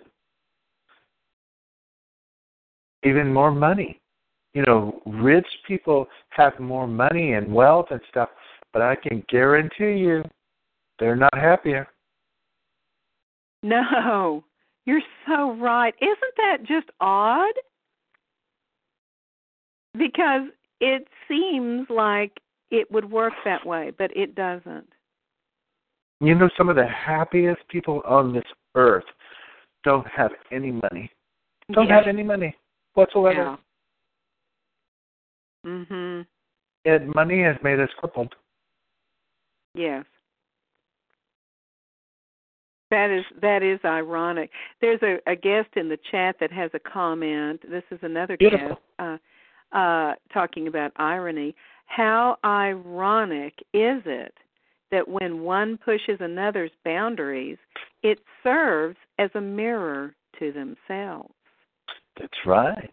[3.03, 4.01] even more money.
[4.55, 8.29] you know, rich people have more money and wealth and stuff,
[8.73, 10.23] but I can guarantee you
[10.97, 11.87] they're not happier.
[13.61, 14.43] No,
[14.85, 15.93] you're so right.
[16.01, 17.53] Isn't that just odd?
[19.93, 20.47] Because
[20.81, 22.31] it seems like
[22.71, 24.87] it would work that way, but it doesn't.
[26.21, 28.43] You know, some of the happiest people on this
[28.75, 29.05] earth
[29.83, 31.11] don't have any money.
[31.71, 31.95] Don't Yeah.
[31.95, 32.55] have any money
[32.93, 33.57] whatsoever.
[35.63, 35.71] Yeah.
[35.71, 36.27] Mhm.
[36.85, 38.35] And money has made us crippled.
[39.73, 40.05] Yes.
[42.91, 44.51] That is that is ironic.
[44.81, 47.61] There's a, a guest in the chat that has a comment.
[47.69, 48.69] This is another Beautiful.
[48.69, 49.17] guest uh,
[49.77, 51.55] uh, talking about irony.
[51.89, 54.33] How ironic is it
[54.91, 57.57] that when one pushes another's boundaries,
[58.03, 61.33] it serves as a mirror to themselves?
[62.19, 62.91] That's right.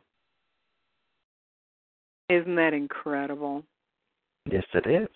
[2.30, 3.62] Isn't that incredible?
[4.50, 5.08] Yes, it is.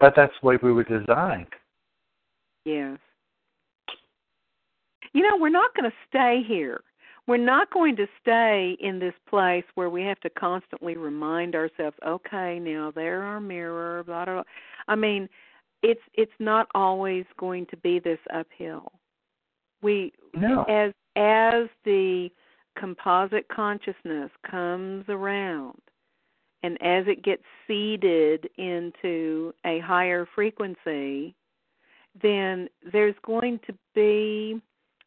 [0.00, 1.46] But that's the way we were designed.
[2.64, 2.98] Yes.
[5.12, 6.80] You know, we're not going to stay here.
[7.26, 11.96] We're not going to stay in this place where we have to constantly remind ourselves,
[12.06, 14.34] okay, now there our mirror, blah blah.
[14.34, 14.42] blah.
[14.88, 15.28] I mean,
[15.82, 18.92] it's it's not always going to be this uphill.
[19.82, 20.62] We No.
[20.64, 22.30] as as the
[22.78, 25.80] composite consciousness comes around
[26.62, 31.34] and as it gets seeded into a higher frequency,
[32.22, 34.60] then there's going to be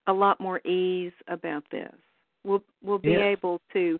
[0.07, 1.93] a lot more ease about this.
[2.44, 3.26] We'll we'll be Yeah.
[3.26, 4.00] able to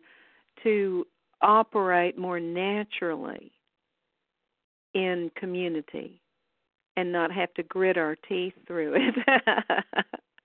[0.64, 1.06] to
[1.42, 3.52] operate more naturally
[4.94, 6.22] in community
[6.98, 9.16] and not have to grit our teeth through it.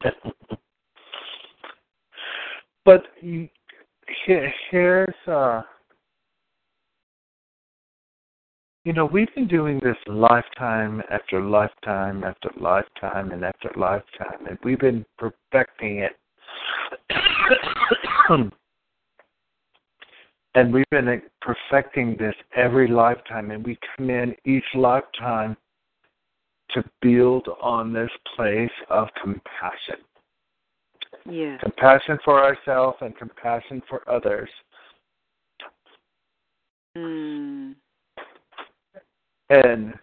[2.84, 3.04] but
[4.70, 5.62] here's uh
[8.84, 14.58] you know we've been doing this lifetime after lifetime after lifetime and after lifetime and
[14.62, 16.12] we've been perfecting it
[20.54, 25.56] and we've been perfecting this every lifetime and we come in each lifetime
[26.70, 29.96] to build on this place of compassion
[31.30, 31.60] yes.
[31.62, 34.48] compassion for ourselves and compassion for others.
[36.96, 37.74] Mm.
[39.50, 39.94] And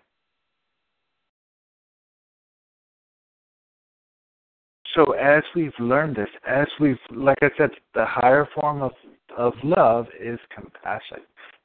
[4.96, 8.92] so as we've learned this, as we've like I said, the higher form of
[9.38, 11.20] of love is compassion.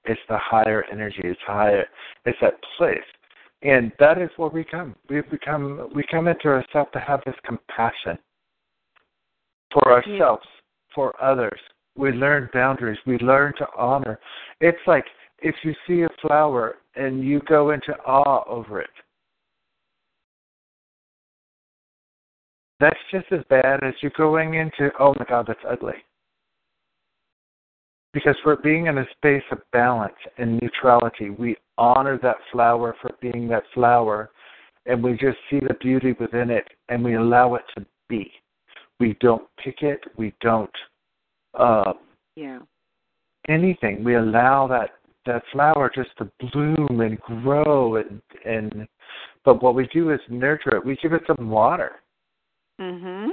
[0.04, 1.84] It's the higher energy, it's higher
[2.24, 2.98] it's that place.
[3.62, 4.94] And that is what we come.
[5.08, 8.18] We become we come into ourselves to have this compassion
[9.72, 10.46] for ourselves,
[10.94, 11.58] for others.
[11.96, 12.98] We learn boundaries.
[13.06, 14.18] We learn to honor.
[14.60, 15.04] It's like
[15.40, 18.90] if you see a flower and you go into awe over it.
[22.78, 25.94] That's just as bad as you going into, oh my God, that's ugly.
[28.12, 31.30] Because we're being in a space of balance and neutrality.
[31.30, 34.30] We honor that flower for being that flower,
[34.86, 38.30] and we just see the beauty within it, and we allow it to be.
[39.00, 40.00] We don't pick it.
[40.16, 40.70] We don't
[41.54, 41.92] uh,
[42.36, 42.60] Yeah.
[43.48, 44.04] anything.
[44.04, 44.90] We allow that
[45.26, 48.86] that flower just to bloom and grow, and and
[49.44, 50.84] but what we do is nurture it.
[50.84, 52.00] We give it some water,
[52.80, 53.30] Mhm.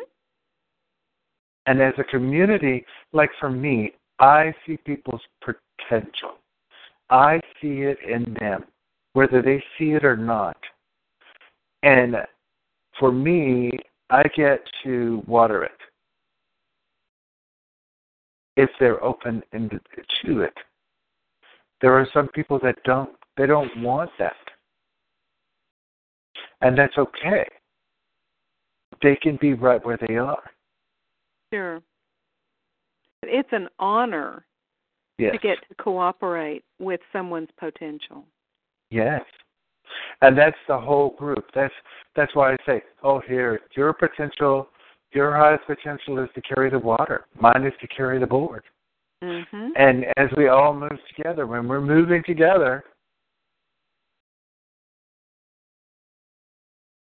[1.65, 6.37] and as a community, like for me, I see people's potential.
[7.09, 8.65] I see it in them,
[9.13, 10.57] whether they see it or not.
[11.83, 12.15] And
[12.99, 13.71] for me,
[14.09, 15.71] I get to water it
[18.55, 20.53] if they're open to it.
[21.81, 24.35] There are some people that don't they don't want that.
[26.61, 27.45] And that's okay.
[29.03, 30.49] They can be right where they are.
[31.53, 31.81] Sure.
[33.23, 34.45] It's an honor
[35.19, 35.33] Yes.
[35.33, 38.25] to get to cooperate with someone's potential.
[38.89, 39.23] Yes.
[40.21, 41.45] And that's the whole group.
[41.53, 41.73] That's
[42.15, 44.69] that's why I say, oh here, your potential
[45.11, 47.25] your highest potential is to carry the water.
[47.39, 48.63] Mine is to carry the board.
[49.21, 49.71] Mhm.
[49.75, 52.83] And as we all move together, when we're moving together,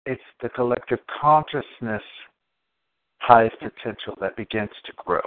[0.09, 2.01] it's the collective consciousness
[3.19, 5.21] highest potential that begins to grow.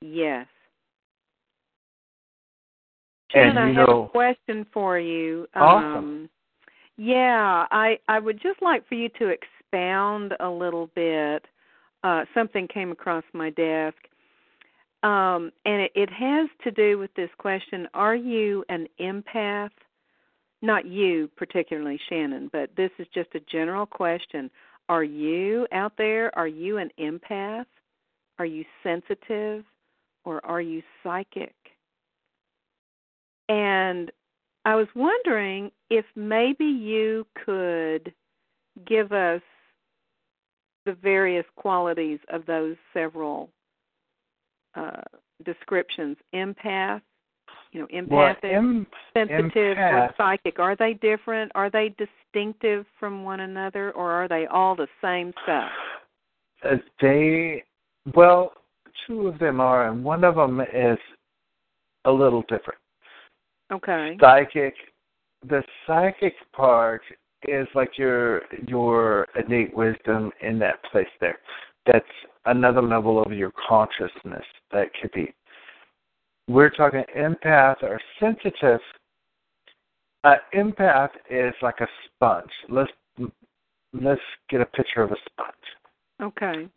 [0.00, 0.46] Yes.
[3.34, 5.46] And I you have a question for you.
[5.54, 5.94] Awesome.
[5.96, 6.30] Um,
[6.96, 11.44] yeah, I I would just like for you to expound a little bit.
[12.04, 13.96] Uh, something came across my desk.
[15.04, 19.70] um, and it, it has to do with this question: Are you an empath?
[20.62, 24.48] Not you particularly, Shannon, but this is just a general question.
[24.88, 26.36] Are you out there?
[26.38, 27.66] Are you an empath?
[28.38, 29.64] Are you sensitive,
[30.24, 31.54] or are you psychic?
[33.48, 34.10] And
[34.64, 38.14] I was wondering if maybe you could
[38.86, 39.42] give us
[40.86, 43.50] the various qualities of those several
[44.74, 45.02] uh,
[45.44, 47.02] descriptions empath
[47.72, 52.86] you know empathic well, em- sensitive empath, or psychic are they different are they distinctive
[52.98, 55.70] from one another or are they all the same stuff
[56.64, 57.62] uh, they
[58.14, 58.52] well
[59.06, 60.98] two of them are and one of them is
[62.04, 62.78] a little different
[63.72, 64.74] okay psychic
[65.48, 67.02] the psychic part
[67.48, 71.38] is like your your innate wisdom in that place there.
[71.86, 72.04] That's
[72.46, 75.34] another level of your consciousness that could be.
[76.48, 78.80] We're talking empath or sensitive.
[80.24, 82.50] Uh, empath is like a sponge.
[82.68, 82.90] Let's
[83.92, 85.54] let's get a picture of a sponge.
[86.22, 86.68] Okay.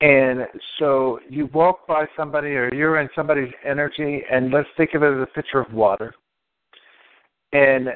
[0.00, 0.46] And
[0.78, 5.14] so you walk by somebody or you're in somebody's energy, and let's think of it
[5.14, 6.14] as a picture of water.
[7.52, 7.88] And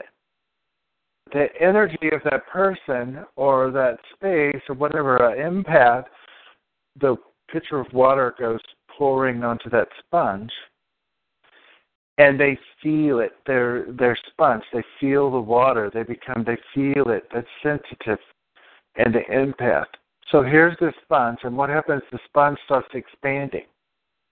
[1.32, 6.04] the energy of that person or that space or whatever uh, empath,
[7.00, 7.16] the
[7.50, 8.60] pitcher of water goes
[8.96, 10.50] pouring onto that sponge,
[12.18, 13.32] and they feel it.
[13.46, 14.64] They're they're sponge.
[14.72, 15.90] They feel the water.
[15.92, 16.44] They become.
[16.44, 17.24] They feel it.
[17.32, 18.18] That's sensitive,
[18.96, 19.86] and the empath.
[20.30, 22.02] So here's the sponge, and what happens?
[22.10, 23.66] The sponge starts expanding,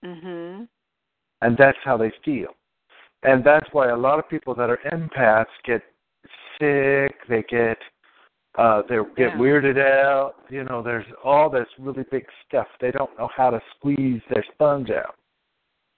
[0.05, 0.65] mm-hmm.
[1.43, 2.49] and that's how they feel.
[3.23, 5.83] And that's why a lot of people that are empaths get
[6.59, 7.77] sick, they get
[8.57, 9.37] uh they get Yeah.
[9.37, 12.67] weirded out, you know, there's all this really big stuff.
[12.81, 15.17] They don't know how to squeeze their sponge out.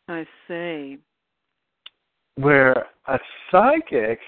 [0.09, 0.99] I see.
[2.37, 3.19] Where a
[3.51, 4.21] psychic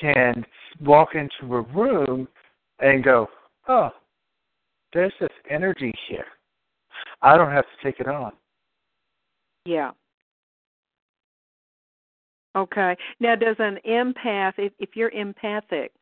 [0.00, 0.44] can
[0.80, 2.28] walk into a room
[2.80, 3.28] and go,
[3.68, 3.90] Oh,
[4.92, 6.26] there's this energy here.
[7.22, 8.32] I don't have to take it on.
[9.64, 9.90] Yeah.
[12.56, 12.96] Okay.
[13.20, 15.92] Now, does an empath, if, if you're empathic,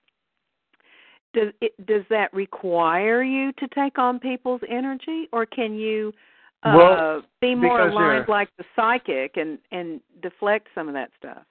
[1.34, 6.12] does it, does that require you to take on people's energy, or can you
[6.62, 11.42] uh, Well, be more aligned like the psychic and and deflect some of that stuff?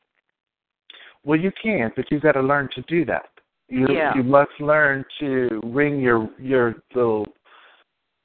[1.24, 3.30] Well, you can, but you've got to learn to do that.
[3.70, 4.16] You Yeah.
[4.16, 7.28] you must learn to ring your your little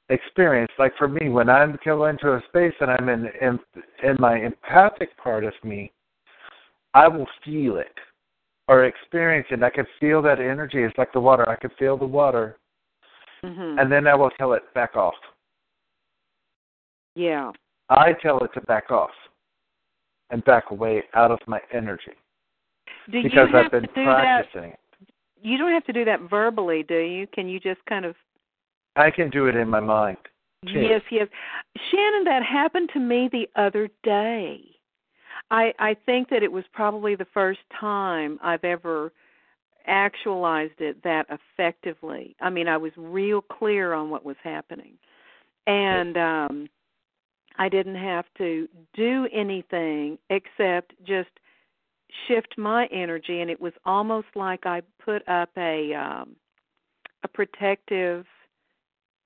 [0.09, 0.71] experience.
[0.79, 3.59] Like for me, when I go into a space and I'm in in,
[4.03, 5.91] in my empathic part of me,
[6.93, 7.97] I will feel it
[8.69, 9.63] or experience it.
[9.63, 10.83] I can feel that energy.
[10.83, 11.49] It's like the water.
[11.49, 12.57] I can feel the water,
[13.43, 15.15] hmm and then I will tell it back off.
[17.15, 17.51] yeah.
[17.89, 19.09] I tell it to back off
[20.29, 22.13] and back away out of my energy
[23.11, 23.93] Do because I've been that?
[24.05, 24.79] practicing it.
[25.41, 27.25] You don't have to do that verbally, do you?
[27.33, 28.15] Can you just kind of
[28.95, 30.17] I can do it in my mind.
[30.67, 31.27] Yes, yes.
[31.89, 34.59] Shannon, that happened to me the other day.
[35.51, 39.11] I I think that it was probably the first time I've ever
[39.87, 42.35] actualized it that effectively.
[42.41, 44.93] I mean, I was real clear on what was happening.
[45.67, 46.69] And um
[47.57, 51.29] I didn't have to do anything except just
[52.27, 56.35] shift my energy and it was almost like I put up a um
[57.23, 58.25] a protective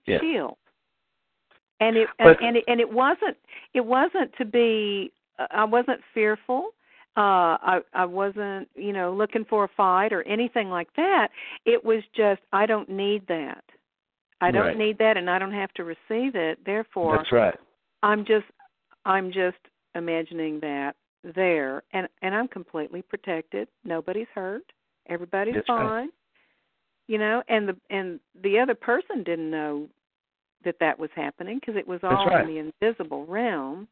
[0.05, 0.19] Yeah.
[0.19, 0.57] shield.
[1.79, 3.37] And it But- and it and it wasn't
[3.73, 5.11] it wasn't to be
[5.51, 6.69] I wasn't fearful.
[7.15, 11.30] Uh I I wasn't, you know, looking for a fight or anything like that.
[11.65, 13.64] It was just I don't need that.
[14.41, 14.77] I don't Right.
[14.77, 16.60] need that and I don't have to receive it.
[16.65, 17.55] Therefore, That's right.
[18.01, 18.45] I'm just
[19.05, 19.57] I'm just
[19.95, 23.68] imagining that there and and I'm completely protected.
[23.84, 24.64] Nobody's hurt.
[25.07, 25.85] Everybody's That's fine.
[25.85, 26.10] right.
[27.07, 29.88] You know, and the and the other person didn't know
[30.64, 32.47] that that was happening because it was all right.
[32.47, 33.88] in the invisible realm.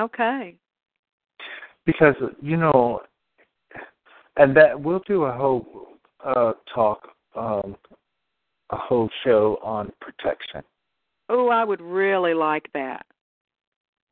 [0.00, 0.56] Okay.
[1.86, 3.00] because you know
[4.36, 5.88] and that we'll do a whole
[6.24, 7.76] uh talk um
[8.70, 10.62] a whole show on protection
[11.32, 13.06] Oh, I would really like that.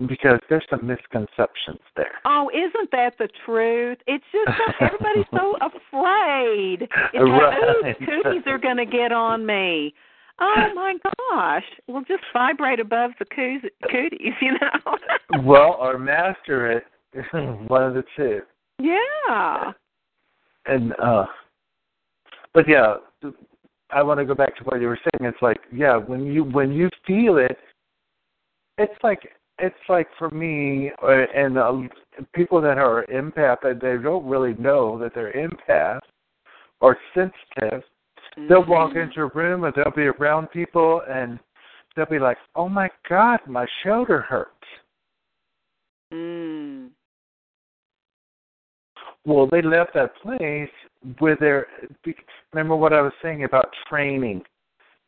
[0.06, 3.98] because there's some misconceptions there Oh, isn't that the truth?
[4.06, 6.82] It's just so, everybody's so afraid.
[6.82, 7.58] It's Right.
[7.84, 9.94] like, ooh, cooties are going to get on me.
[10.40, 10.94] Oh my
[11.30, 11.64] gosh!
[11.88, 14.96] Well, just vibrate above the coos- cooties, you know.
[15.44, 16.84] well or master it
[17.68, 18.40] one of the two
[18.78, 19.72] yeah.
[20.66, 21.24] and uh
[22.54, 22.94] but yeah
[23.90, 25.28] I want to go back to what you were saying.
[25.28, 27.56] It's like, yeah, when you when you feel it,
[28.76, 31.72] it's like it's like for me uh, and uh,
[32.34, 36.00] people that are empath, they don't really know that they're empath
[36.80, 37.82] or sensitive.
[38.46, 38.98] They'll walk Mm-hmm.
[38.98, 41.38] into a room and they'll be around people and
[41.96, 44.52] they'll be like, "Oh my God, my shoulder hurts."
[46.12, 46.90] Mm.
[49.24, 50.70] Well, they left that place
[51.18, 51.66] where they're.
[52.52, 54.42] Remember what I was saying about training?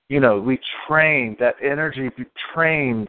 [0.09, 0.59] You know, we
[0.89, 2.11] train that energy
[2.53, 3.09] trains,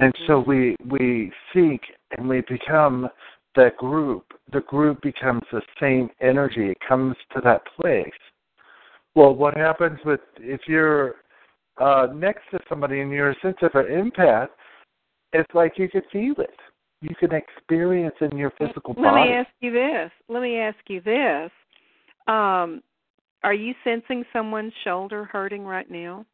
[0.00, 1.80] and so we we seek
[2.16, 3.08] and we become
[3.56, 4.24] that group.
[4.52, 6.70] The group becomes the same energy.
[6.70, 8.10] It comes to that place.
[9.14, 11.16] Well, what happens with if you're
[11.80, 14.48] uh, next to somebody and you're a sensitive or empath?
[15.32, 16.58] It's like you can feel it.
[17.00, 19.20] You can experience in your physical Let body.
[19.20, 20.10] Let me ask you this.
[20.28, 21.50] Let me ask you this.
[22.28, 22.82] Um,
[23.42, 26.24] are you sensing someone's shoulder hurting right now?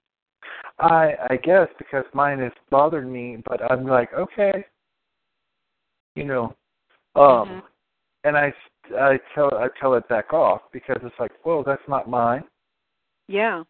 [0.79, 4.65] I I guess because mine is bothering me, but I'm like, okay,
[6.15, 6.55] you know,
[7.19, 7.63] um, Mhm.
[8.25, 8.53] and I
[8.99, 12.45] I tell I tell it back off because it's like, whoa, that's not mine.
[13.29, 13.65] Yeah.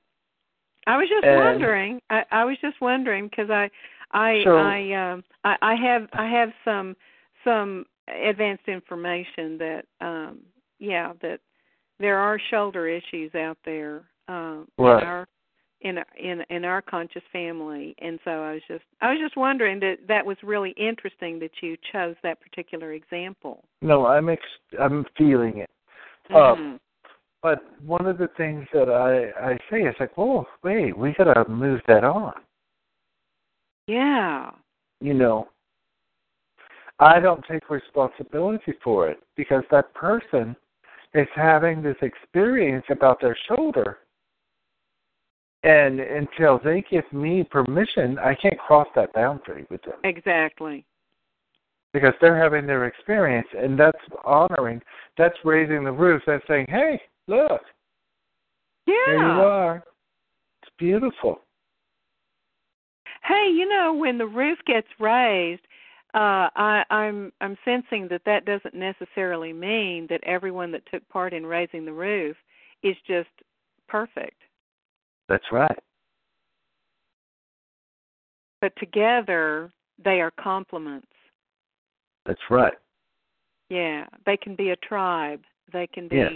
[0.87, 2.01] I was just And- wondering.
[2.09, 3.71] I, I was just wondering because I,
[4.13, 6.97] I, So- I, um, I, I have, I have some,
[7.45, 10.41] some advanced information that, um,
[10.79, 11.41] yeah, that
[11.99, 15.03] there are shoulder issues out there, um, Right.
[15.03, 15.29] in our,
[15.81, 19.79] in in in our conscious family, and so I was just, I was just wondering
[19.81, 23.65] that that was really interesting that you chose that particular example.
[23.83, 24.43] No, I'm ex-
[24.81, 25.71] I'm feeling it.
[26.31, 26.81] Um, Mhm.
[27.41, 31.49] But one of the things that I I say is like, oh wait, we gotta
[31.49, 32.35] move that on.
[33.87, 34.51] yeah.
[35.01, 35.49] You know,
[36.99, 40.57] I don't take responsibility for it because that person
[41.15, 43.99] is having this experience about their shoulder.
[45.65, 50.87] And until they give me permission, I can't cross that boundary with them Exactly.
[51.93, 54.81] because they're having their experience, and that's honoring.
[55.17, 56.23] That's raising the roof.
[56.27, 57.63] That's saying, "Hey, look,
[58.87, 58.95] Yeah.
[59.07, 59.85] there you are.
[60.63, 61.45] It's beautiful."
[63.25, 65.67] Hey, you know, when the roof gets raised,
[66.15, 71.33] uh, I, I'm I'm sensing that that doesn't necessarily mean that everyone that took part
[71.33, 72.37] in raising the roof
[72.83, 73.29] is just
[73.89, 74.41] perfect.
[75.29, 75.79] That's right.
[78.61, 79.71] But together,
[80.03, 81.07] they are complements.
[82.27, 82.73] That's right.
[83.71, 85.43] Yeah, they can be a tribe.
[85.73, 86.33] They can be Yes.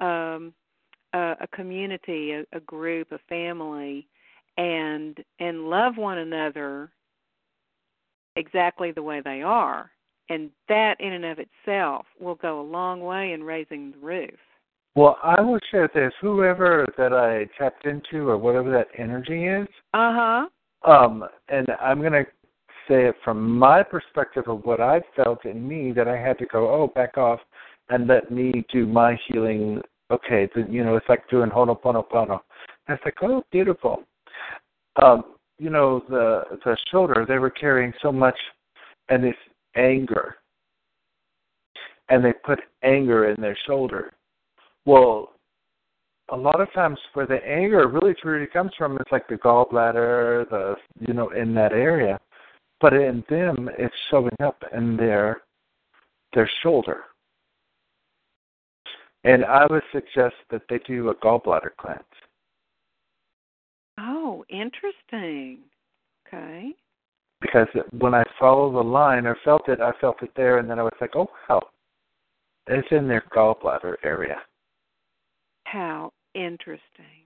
[0.00, 0.54] um,
[1.12, 4.06] a, a community, a, a group, a family,
[4.56, 6.90] and and love one another
[8.36, 9.90] exactly the way they are.
[10.28, 14.38] And that, in and of itself, will go a long way in raising the roof.
[14.94, 16.12] Well, I will share this.
[16.20, 20.46] Whoever that I tapped into, or whatever that energy is, Uh
[20.84, 20.90] huh.
[20.90, 22.26] um, and I'm going to
[22.88, 26.46] say it from my perspective of what I felt in me that I had to
[26.46, 27.40] go, oh, back off,
[27.88, 29.80] and let me do my healing.
[30.10, 32.40] Okay, the, you know, it's like doing Ho'oponopono.
[32.86, 34.02] And it's like, oh, beautiful.
[35.02, 35.24] Um,
[35.58, 38.36] you know, the the shoulder, they were carrying so much,
[39.08, 39.34] and this
[39.76, 40.36] anger,
[42.10, 44.12] and they put anger in their shoulder.
[44.84, 45.32] Well,
[46.30, 50.48] a lot of times where the anger really truly comes from is like the gallbladder,
[50.50, 52.18] the you know, in that area.
[52.80, 55.42] But in them it's showing up in their
[56.34, 57.04] their shoulder.
[59.24, 62.00] And I would suggest that they do a gallbladder cleanse.
[64.00, 65.58] Oh, interesting.
[66.26, 66.72] Okay.
[67.40, 67.68] Because
[67.98, 70.82] when I follow the line or felt it, I felt it there and then I
[70.82, 71.62] was like, Oh wow.
[72.68, 74.38] It's in their gallbladder area.
[75.72, 77.24] How interesting.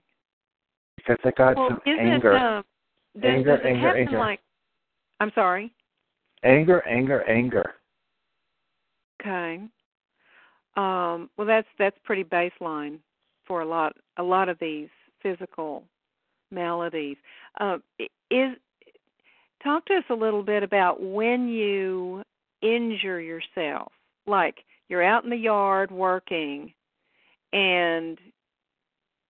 [0.95, 2.33] Because I got well, some anger.
[2.33, 2.41] it?
[2.41, 2.63] Um,
[3.15, 4.19] does, Anger, does anger, anger.
[4.19, 4.39] Like,
[5.19, 5.73] I'm sorry.
[6.45, 7.73] Anger, anger, anger.
[9.19, 9.59] Okay.
[10.77, 12.99] Um, well, that's that's pretty baseline
[13.45, 14.87] for a lot a lot of these
[15.21, 15.83] physical
[16.49, 17.17] maladies.
[17.59, 17.79] Uh,
[18.31, 18.55] is
[19.61, 22.23] talk to us a little bit about when you
[22.61, 23.91] injure yourself,
[24.25, 24.55] like
[24.87, 26.71] you're out in the yard working,
[27.51, 28.17] and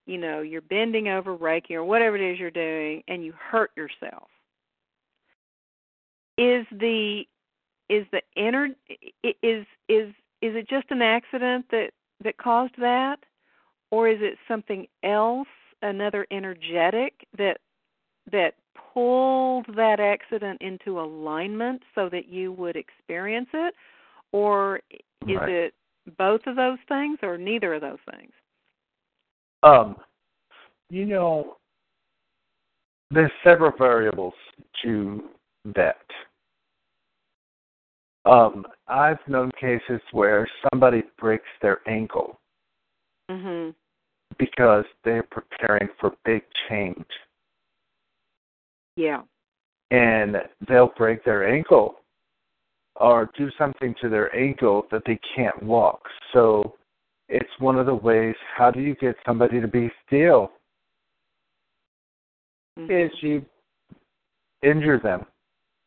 [0.08, 3.72] you know you're bending over raking or whatever it is you're doing, and you hurt
[3.76, 4.30] yourself.
[6.38, 7.24] Is the
[7.90, 8.70] is the inner
[9.24, 10.10] is is
[10.42, 11.92] is it just an accident that
[12.24, 13.18] that caused that
[13.92, 15.48] or is it something else
[15.82, 17.58] another energetic that
[18.32, 18.56] that
[18.94, 23.74] pulled that accident into alignment so that you would experience it
[24.32, 25.50] or is Right.
[25.50, 25.74] it
[26.18, 28.32] both of those things or neither of those things
[29.64, 29.96] Um,
[30.90, 31.58] you know,
[33.12, 34.34] there's several variables
[34.84, 35.30] to
[35.76, 35.98] that.
[38.26, 42.40] Um, I've known cases where somebody breaks their ankle
[43.30, 43.74] Mhm.
[44.38, 47.08] because they're preparing for big change.
[48.98, 49.24] Yeah.
[49.92, 52.02] And they'll break their ankle
[52.98, 56.10] or do something to their ankle that they can't walk.
[56.34, 56.78] So
[57.30, 60.52] it's one of the ways how do you get somebody to be still?
[62.78, 63.06] Mhm.
[63.06, 63.46] Is you
[64.62, 65.26] injure them.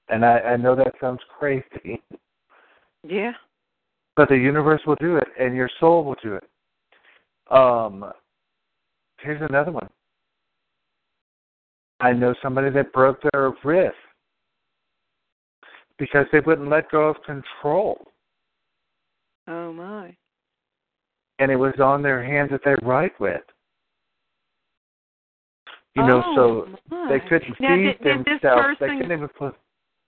[0.08, 2.02] And I, I know that sounds crazy,
[3.04, 3.32] Yeah.
[4.16, 6.44] but the universe will do it and your soul will do it.
[7.50, 8.12] Um
[9.20, 9.88] here's another one.
[12.00, 13.94] I know somebody that broke their wrist
[15.98, 18.06] because they wouldn't let go of control.
[19.46, 20.16] Oh my.
[21.40, 23.40] And it was on their hand that they write with.
[25.96, 27.08] You know, oh, so my.
[27.08, 28.76] they couldn't now, feed did, did themselves.
[28.78, 29.56] They couldn't even put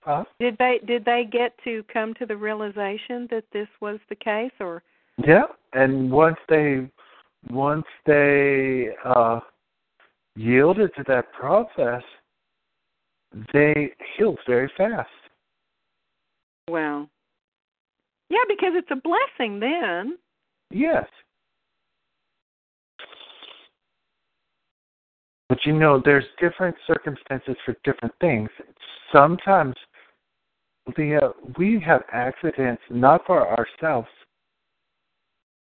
[0.03, 0.25] huh?
[0.39, 4.53] did they did they get to come to the realization that this was the case
[4.61, 4.83] or
[5.27, 5.45] Yeah.
[5.73, 6.89] And once they
[7.51, 9.41] once they uh
[10.37, 12.03] yielded to that process,
[13.53, 15.09] they healed very fast.
[16.71, 17.09] well
[18.31, 20.17] yeah because it's a blessing then
[20.73, 21.07] Yes.
[25.49, 28.49] But you know, there's different circumstances for different things.
[29.13, 29.75] Sometimes
[30.89, 31.29] uh,
[31.59, 34.09] we have accidents not for ourselves,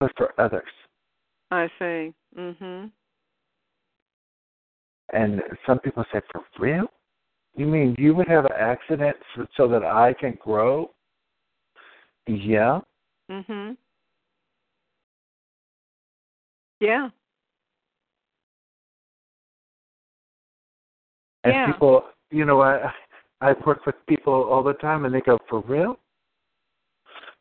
[0.01, 0.69] but for others.
[1.51, 2.91] i see mhm
[5.13, 6.87] And some people say, "For real?
[7.55, 10.91] You mean you would have an accident so, so that I can grow?"
[12.27, 12.81] Yeah.
[13.31, 13.77] mhm
[16.81, 17.09] yeah
[21.45, 21.67] And Yeah.
[21.73, 22.93] people, you know, I
[23.41, 25.99] I work with people all the time, and they go, "For real?"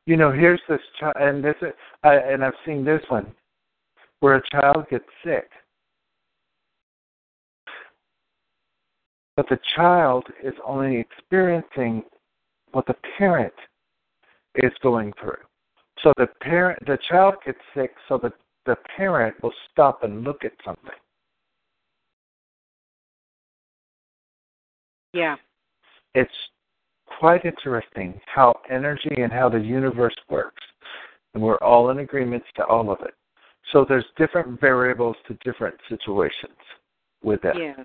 [0.05, 1.55] You know, here's this child, and this,
[2.03, 3.35] I, and I've seen this one,
[4.19, 5.51] where a child gets sick,
[9.35, 12.05] but the child is only experiencing
[12.72, 13.53] what the parent
[14.55, 15.43] is going through.
[15.99, 18.34] So the parent, the child gets sick, so that
[18.68, 20.91] the parent will stop and look at something.
[25.14, 25.35] yeah
[26.18, 26.31] it's
[27.19, 30.64] quite interesting how energy and how the universe works.
[31.34, 33.14] And we're all in agreement to all of it.
[33.72, 36.57] So there's different variables to different situations
[37.23, 37.56] with that.
[37.56, 37.80] Yes.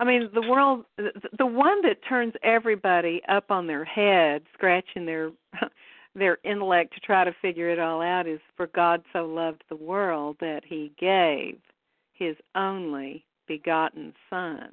[0.00, 5.06] I mean, the world, the the one that turns everybody up on their head, scratching
[5.06, 5.30] their
[6.18, 9.76] their intellect to try to figure it all out, is for God so loved the
[9.76, 11.58] world that He gave
[12.12, 14.68] His only begotten Son.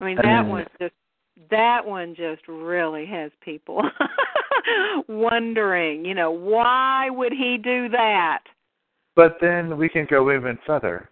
[0.00, 0.94] I mean, that And- one just
[1.50, 3.82] that one just really has people
[5.08, 8.40] wondering, you know, why would He do that?
[9.16, 11.08] But then we can go even further.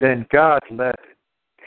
[0.00, 0.96] Then God let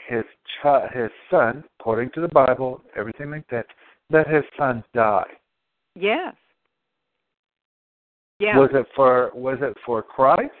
[0.06, 0.24] his
[0.62, 3.66] chi- his son, according to the Bible, everything like that,
[4.10, 5.26] let his son die.
[5.94, 6.34] Yes.
[8.38, 8.58] Yeah.
[8.58, 10.52] Was it for was it for Christ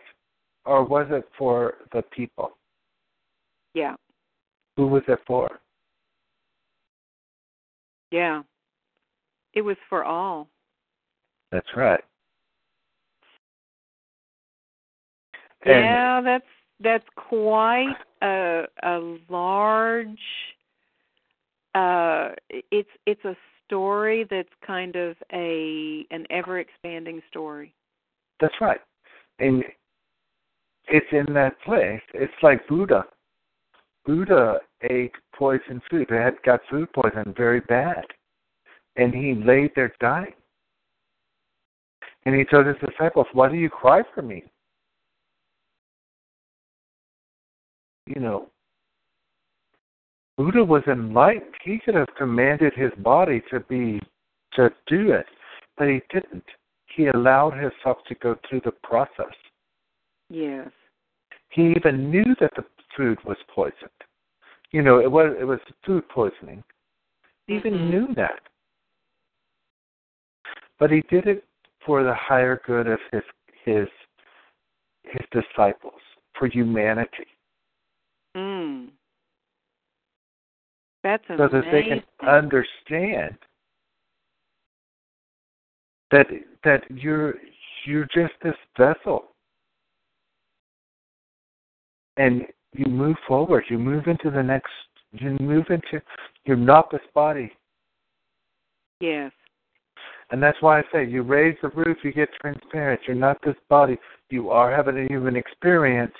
[0.64, 2.56] or was it for the people?
[3.74, 3.94] Yeah.
[4.76, 5.60] Who was it for?
[8.10, 8.42] Yeah.
[9.52, 10.48] It was for all.
[11.52, 12.02] That's right.
[15.64, 16.44] And yeah, that's
[16.80, 17.96] that's quite
[18.26, 20.08] a a large
[21.74, 23.36] uh it's it's a
[23.66, 27.74] story that's kind of a an ever expanding story.
[28.40, 28.80] that's right.
[29.38, 29.62] And
[30.88, 32.00] it's in that place.
[32.14, 33.04] It's like Buddha.
[34.04, 36.06] Buddha ate poison food.
[36.08, 38.04] He had got food poison very bad.
[38.96, 40.32] And he laid there dying.
[42.24, 44.44] And he told his disciples, Why do you cry for me?
[48.06, 48.48] You know,
[50.36, 51.54] Buddha was enlightened.
[51.64, 54.00] He could have commanded his body to be
[54.52, 55.26] to do it,
[55.76, 56.44] but he didn't.
[56.94, 59.34] He allowed himself to go through the process.
[60.30, 60.68] Yes.
[61.50, 62.64] He even knew that the
[62.96, 63.90] food was poisoned.
[64.70, 66.62] You know, it was it was food poisoning.
[67.46, 67.90] He even Mhm.
[67.90, 68.40] knew that.
[70.78, 71.44] But he did it
[71.80, 73.22] for the higher good of his
[73.64, 73.88] his
[75.04, 76.00] his disciples,
[76.34, 77.26] for humanity.
[78.36, 78.88] Mm.
[81.02, 81.60] That's so amazing.
[81.60, 83.36] that they can understand
[86.10, 86.26] that
[86.64, 87.34] that you're
[87.86, 89.26] you're just this vessel.
[92.18, 92.42] And
[92.72, 94.72] you move forward, you move into the next
[95.12, 96.02] you move into
[96.44, 97.52] you're not this body.
[99.00, 99.32] Yes.
[100.30, 103.00] And that's why I say you raise the roof, you get transparent.
[103.06, 103.96] You're not this body.
[104.28, 106.14] You are having a human experience,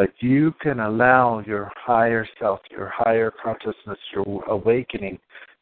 [0.00, 5.18] but you can allow your higher self, your higher consciousness, your awakening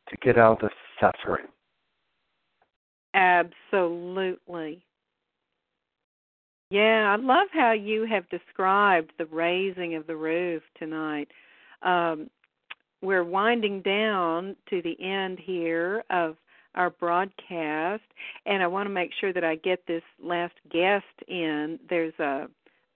[0.09, 0.71] to get out of
[1.01, 1.47] suffering.
[3.15, 4.81] Absolutely.
[6.71, 11.27] Yeah, I love how you have described the raising of the roof tonight.
[11.83, 12.31] Um,
[13.03, 16.37] we're winding down to the end here of
[16.77, 18.05] our broadcast,
[18.47, 21.81] and I want to make sure that I get this last guest in.
[21.91, 22.47] There's a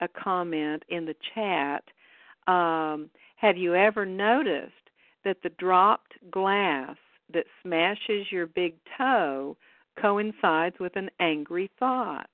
[0.02, 1.84] a comment in the chat.
[2.52, 4.72] Um, have you ever noticed
[5.24, 6.96] that the dropped glass
[7.32, 9.56] that smashes your big toe
[10.00, 12.30] coincides with an angry thought,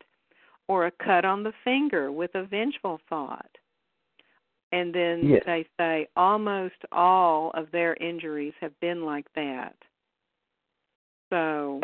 [0.66, 3.50] or a cut on the finger with a vengeful thought?
[4.72, 5.42] And then yes.
[5.46, 9.76] they say almost all of their injuries have been like that.
[11.30, 11.80] So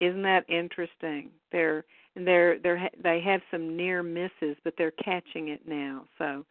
[0.00, 1.30] isn't that interesting?
[1.52, 1.84] They're
[2.24, 6.04] they're they're they have some near misses, but they're catching it now.
[6.18, 6.44] So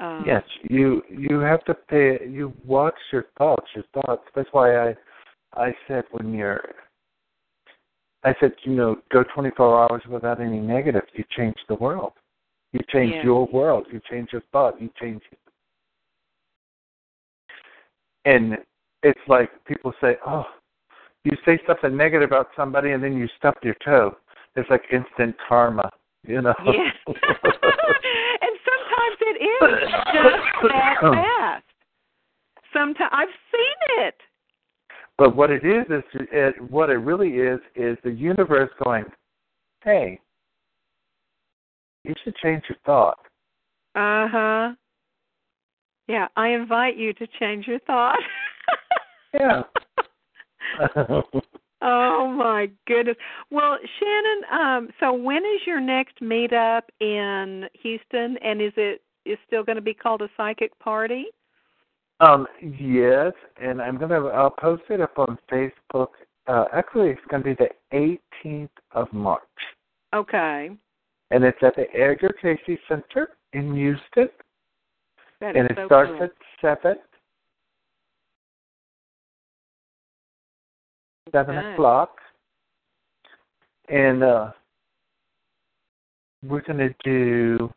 [0.00, 2.18] um, yes, you you have to pay.
[2.28, 3.66] You watch your thoughts.
[3.74, 4.22] Your thoughts.
[4.34, 4.94] That's why I
[5.54, 6.62] I said when you're.
[8.24, 11.08] I said you know go 24 hours without any negatives.
[11.14, 12.12] You change the world.
[12.72, 13.24] You change Yeah.
[13.24, 13.86] your world.
[13.92, 14.80] You change your thought.
[14.80, 15.22] You change.
[18.24, 18.58] And
[19.04, 20.46] it's like people say, "Oh,
[21.22, 24.16] you say something negative about somebody, and then you stub your toe."
[24.56, 25.90] It's like instant karma,
[26.26, 26.54] you know.
[26.64, 26.90] Yeah.
[27.06, 27.16] and
[28.64, 31.64] sometimes it is just that fast.
[32.72, 34.14] Sometimes I've seen it.
[35.18, 36.02] But what it is is
[36.32, 39.04] it, what it really is is the universe going,
[39.82, 40.20] "Hey,
[42.04, 43.18] you should change your thought."
[43.94, 44.74] Uh huh.
[46.06, 48.18] Yeah, I invite you to change your thought.
[49.32, 49.62] Yeah.
[51.82, 53.16] oh my goodness.
[53.50, 59.38] Well, Shannon, um, so when is your next meetup in Houston, and is it is
[59.46, 61.26] still going to be called a psychic party?
[62.20, 66.08] um, yes, and I'm gonna I'll post it up on Facebook.
[66.46, 67.70] Uh, actually, it's gonna be the
[68.44, 69.42] 18th of March,
[70.14, 70.70] Okay,
[71.30, 74.28] and it's at the Edgar Cayce Center in Houston,
[75.40, 76.22] that is and it so starts cool.
[76.24, 76.96] at seven.
[81.32, 81.72] Seven Okay.
[81.72, 82.18] o'clock,
[83.88, 84.50] and uh,
[86.46, 87.72] we're gonna do.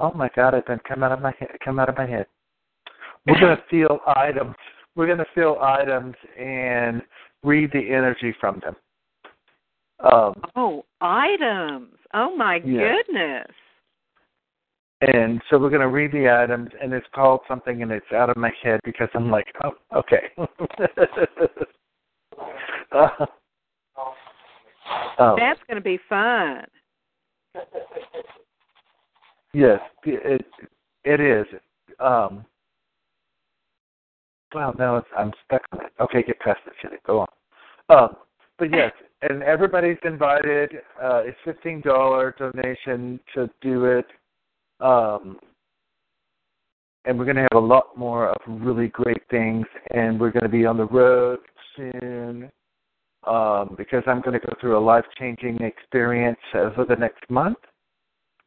[0.00, 0.54] Oh my God!
[0.54, 1.50] It's been come out of my head.
[1.64, 2.26] Come out of my head.
[3.26, 4.56] We're gonna feel items.
[4.96, 7.00] We're gonna feel items and
[7.44, 8.76] read the energy from them.
[10.00, 11.94] Um, Oh, items.
[12.12, 12.92] Oh my Yeah.
[12.92, 13.46] goodness.
[15.02, 18.36] And so we're gonna read the items, and it's called something, and it's out of
[18.36, 20.30] my head because I'm like, oh, okay.
[22.92, 23.08] uh,
[25.18, 25.36] oh.
[25.36, 26.64] That's going to be fun.
[29.52, 30.46] Yes, it
[31.04, 31.46] it is.
[31.98, 32.44] Um,
[34.54, 35.92] well, now it's, I'm stuck on it.
[36.00, 37.02] Okay, get past it, shit.
[37.04, 37.26] Go on.
[37.88, 38.16] Um,
[38.58, 38.92] but yes,
[39.22, 40.70] and everybody's invited.
[41.02, 44.06] Uh, it's fifteen dollar donation to do it.
[44.82, 45.38] Um,
[47.04, 50.44] and we're going to have a lot more of really great things, and we're going
[50.44, 51.40] to be on the road
[51.76, 52.50] soon
[53.26, 57.58] um, because I'm going to go through a life changing experience over the next month.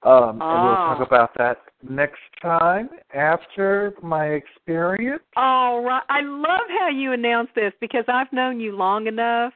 [0.04, 0.96] Um, And we'll Oh.
[0.96, 5.24] talk about that next time after my experience.
[5.36, 6.04] All right.
[6.10, 9.54] I love how you announce this because I've known you long enough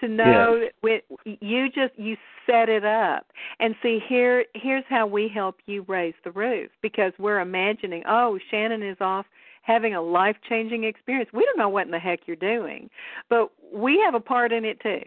[0.00, 2.16] to know when you just you
[2.46, 3.26] set it up.
[3.60, 8.38] And see here here's how we help you raise the roof because we're imagining, oh,
[8.50, 9.26] Shannon is off
[9.62, 11.28] having a life-changing experience.
[11.32, 12.88] We don't know what in the heck you're doing,
[13.28, 15.02] but we have a part in it too.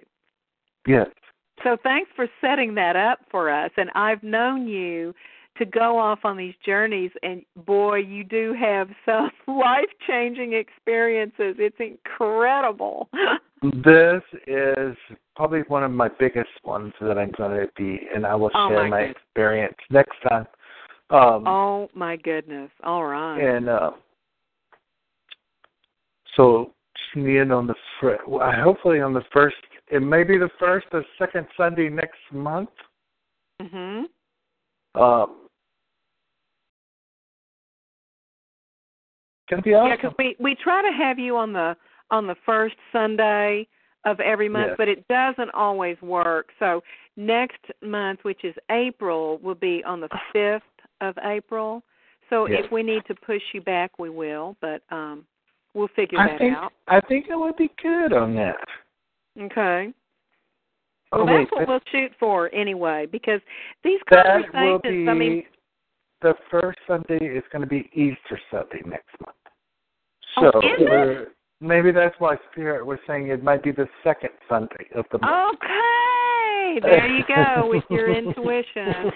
[0.85, 1.07] Yes.
[1.63, 3.71] So thanks for setting that up for us.
[3.77, 5.13] And I've known you
[5.57, 11.55] to go off on these journeys, and boy, you do have some life changing experiences.
[11.59, 13.09] It's incredible.
[13.61, 14.95] This is
[15.35, 18.69] probably one of my biggest ones that I'm going to be, and I will Oh,
[18.69, 20.47] share my my experience next time.
[21.09, 22.69] Um, oh my goodness!
[22.83, 23.37] All right.
[23.37, 23.91] And uh,
[26.35, 26.71] so
[27.15, 27.75] in on the
[28.27, 29.55] well, hopefully on the first.
[29.91, 32.69] It may be the first or second Sunday next month.
[33.61, 34.03] Mhm.
[34.95, 35.49] Um,
[39.49, 41.75] gonna be Yeah, because we we try to have you on the
[42.11, 43.67] on the first Sunday
[44.05, 44.77] of every month, Yes.
[44.77, 46.51] but it doesn't always work.
[46.57, 46.81] So
[47.17, 50.61] next month, which is April, will be on the 5th
[51.01, 51.83] of April.
[52.29, 52.65] So Yes.
[52.65, 55.25] if we need to push you back, we will, but um
[55.73, 56.73] we'll figure I that think out.
[56.87, 58.63] I think it would be good on that.
[59.39, 59.93] Okay.
[61.11, 63.41] Oh Well, wait, that's what we'll shoot for anyway, because
[63.83, 64.81] these conversations.
[64.83, 65.43] be I mean,
[66.21, 69.35] the first Sunday is going to be Easter Sunday next month.
[70.37, 71.31] Oh, So is it?
[71.61, 75.55] Maybe that's why Spirit was saying it might be the second Sunday of the month.
[75.55, 79.11] okay, there you go with your intuition.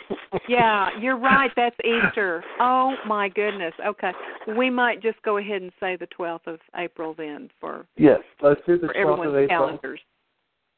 [0.50, 1.52] Yeah, you're right.
[1.56, 2.44] That's Easter.
[2.60, 3.74] Oh my goodness.
[3.86, 4.12] Okay,
[4.58, 8.60] we might just go ahead and say the 12th of April then for Yes, let's
[8.66, 9.48] do the for 12th of April.
[9.48, 10.00] calendars.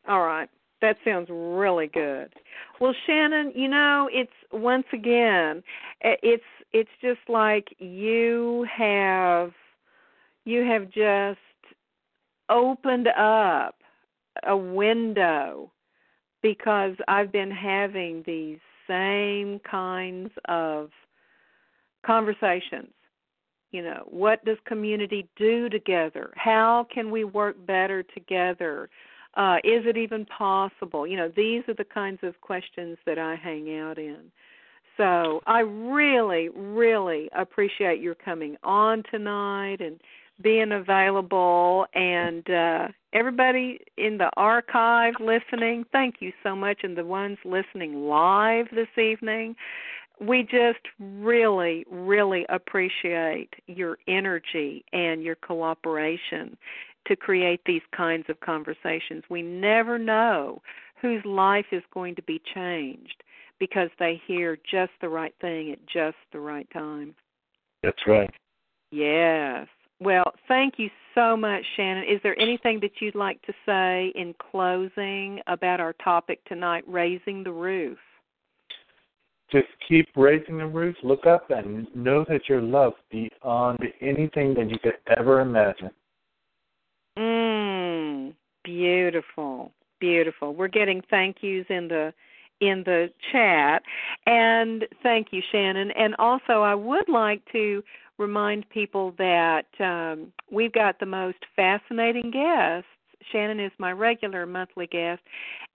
[0.08, 0.50] All right.
[0.82, 2.32] That sounds really good.
[2.80, 5.64] Well, Shannon, you know, it's once again,
[6.02, 6.44] it's
[6.74, 9.52] it's just like you have
[10.44, 11.40] you have just
[12.50, 13.76] opened up
[14.46, 15.72] a window
[16.42, 20.90] because I've been having these same kinds of
[22.06, 22.94] conversations.
[23.72, 26.32] You know, what does community do together?
[26.36, 28.90] How can we work better together?
[29.36, 31.06] Uh, is it even possible?
[31.06, 34.32] You know, these are the kinds of questions that I hang out in.
[34.98, 40.00] So I really, really appreciate your coming on tonight and
[40.42, 41.86] being available.
[41.94, 46.80] And uh, everybody in the archive listening, thank you so much.
[46.84, 49.56] And the ones listening live this evening,
[50.20, 56.58] we just really, really appreciate your energy and your cooperation
[57.08, 59.24] to create these kinds of conversations.
[59.30, 60.62] We never know
[61.02, 63.24] whose life is going to be changed
[63.60, 67.16] because they hear just the right thing at just the right time.
[67.84, 68.30] That's right.
[68.92, 69.68] Yes.
[70.00, 72.04] Well, thank you so much, Shannon.
[72.04, 77.44] Is there anything that you'd like to say in closing about our topic tonight, raising
[77.44, 77.98] the roof?
[79.52, 84.70] Just keep raising the roof, look up, and know that you're loved beyond anything that
[84.70, 85.92] you could ever imagine.
[87.18, 90.54] Mm, beautiful, beautiful.
[90.54, 92.14] We're getting thank yous in the
[92.62, 93.84] in the chat,
[94.26, 95.92] and thank you, Shannon.
[95.92, 97.84] And also, I would like to
[98.18, 102.88] remind people that um, we've got the most fascinating guests.
[103.32, 105.22] Shannon is my regular monthly guest,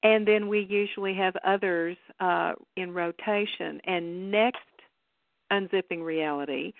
[0.02, 3.80] and then we usually have others uh, in rotation.
[3.84, 4.58] And next
[5.50, 6.72] Unzipping Reality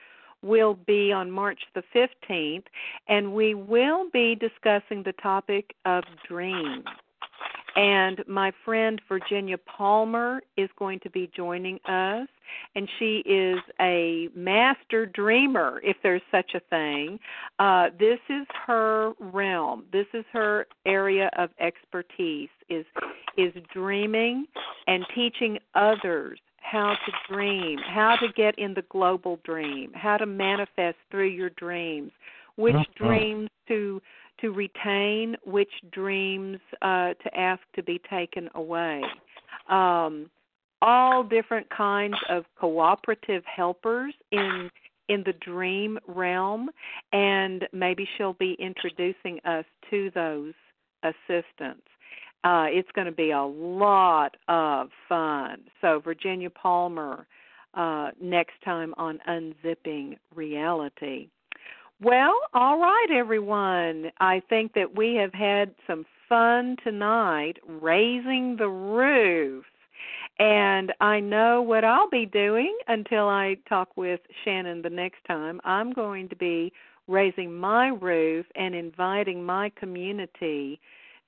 [0.43, 2.65] will be on March the 15th,
[3.09, 6.85] and we will be discussing the topic of dreams.
[7.77, 12.29] And my friend Virginia Palmer is going to be joining us,
[12.75, 17.19] and she is a master dreamer, if there's such a thing.
[17.59, 19.85] Uh, this is her realm.
[19.93, 22.87] This is her area of expertise is
[23.37, 24.47] is dreaming
[24.87, 30.27] and teaching others how to dream, how to get in the global dream, how to
[30.27, 32.13] manifest through your dreams,
[32.57, 32.95] which Mhm.
[32.95, 34.03] dreams to
[34.41, 39.03] to retain, which dreams uh, to ask to be taken away.
[39.69, 40.31] Um,
[40.83, 44.71] all different kinds of cooperative helpers in
[45.09, 46.71] in the dream realm,
[47.13, 50.55] and maybe she'll be introducing us to those
[51.03, 51.87] assistants.
[52.45, 55.59] Uh, it's going to be a lot of fun.
[55.81, 57.27] So, Virginia Palmer,
[57.75, 61.29] uh, next time on Unzipping Reality.
[62.03, 64.11] Well, all right, everyone.
[64.21, 69.67] I think that we have had some fun tonight raising the roof.
[70.39, 75.61] And I know what I'll be doing until I talk with Shannon the next time.
[75.65, 76.73] I'm going to be
[77.07, 80.81] raising my roof and inviting my community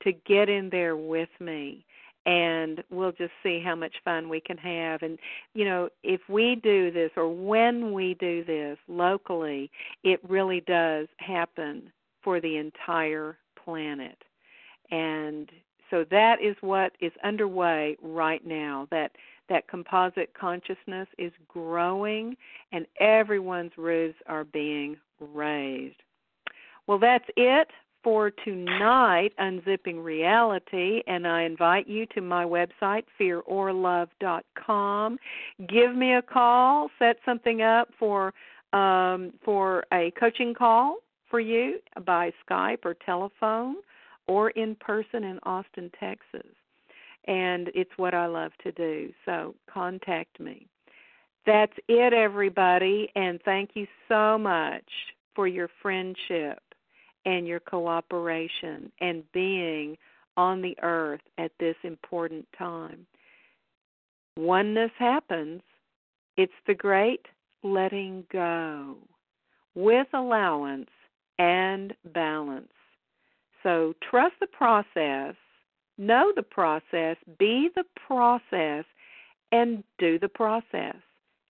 [0.04, 1.84] to get in there with me
[2.26, 5.02] and we'll just see how much fun we can have.
[5.02, 5.18] And
[5.54, 9.70] you know if we do this or when we do this locally
[10.04, 11.92] it really does happen
[12.22, 14.18] for the entire planet.
[14.90, 15.50] And
[15.90, 19.12] so that is what is underway right now that
[19.48, 22.36] that composite consciousness is growing
[22.70, 25.96] and everyone's roofs are being raised.
[26.86, 27.68] Well that's it
[28.02, 35.18] for tonight, Unzipping Reality, and I invite you to my website, fearorlove.com.
[35.68, 38.34] Give me a call, set something up for
[38.72, 40.96] um, for a coaching call
[41.28, 43.76] for you by Skype or telephone
[44.26, 46.46] or in person in Austin, Texas.
[47.26, 49.12] And it's what I love to do.
[49.26, 50.66] So contact me.
[51.44, 54.84] That's it, everybody, and thank you so much
[55.34, 56.62] for your friendship
[57.24, 59.96] and your cooperation and being
[60.36, 63.06] on the earth at this important time.
[64.36, 65.60] Oneness happens.
[66.36, 67.26] It's the great
[67.62, 68.96] letting go
[69.74, 70.90] with allowance
[71.38, 72.68] and balance.
[73.62, 75.34] So trust the process,
[75.98, 78.84] know the process, be the process,
[79.52, 80.96] and do the process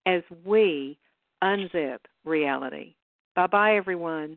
[0.07, 0.99] as we
[1.43, 2.95] unzip reality.
[3.35, 4.37] Bye bye, everyone.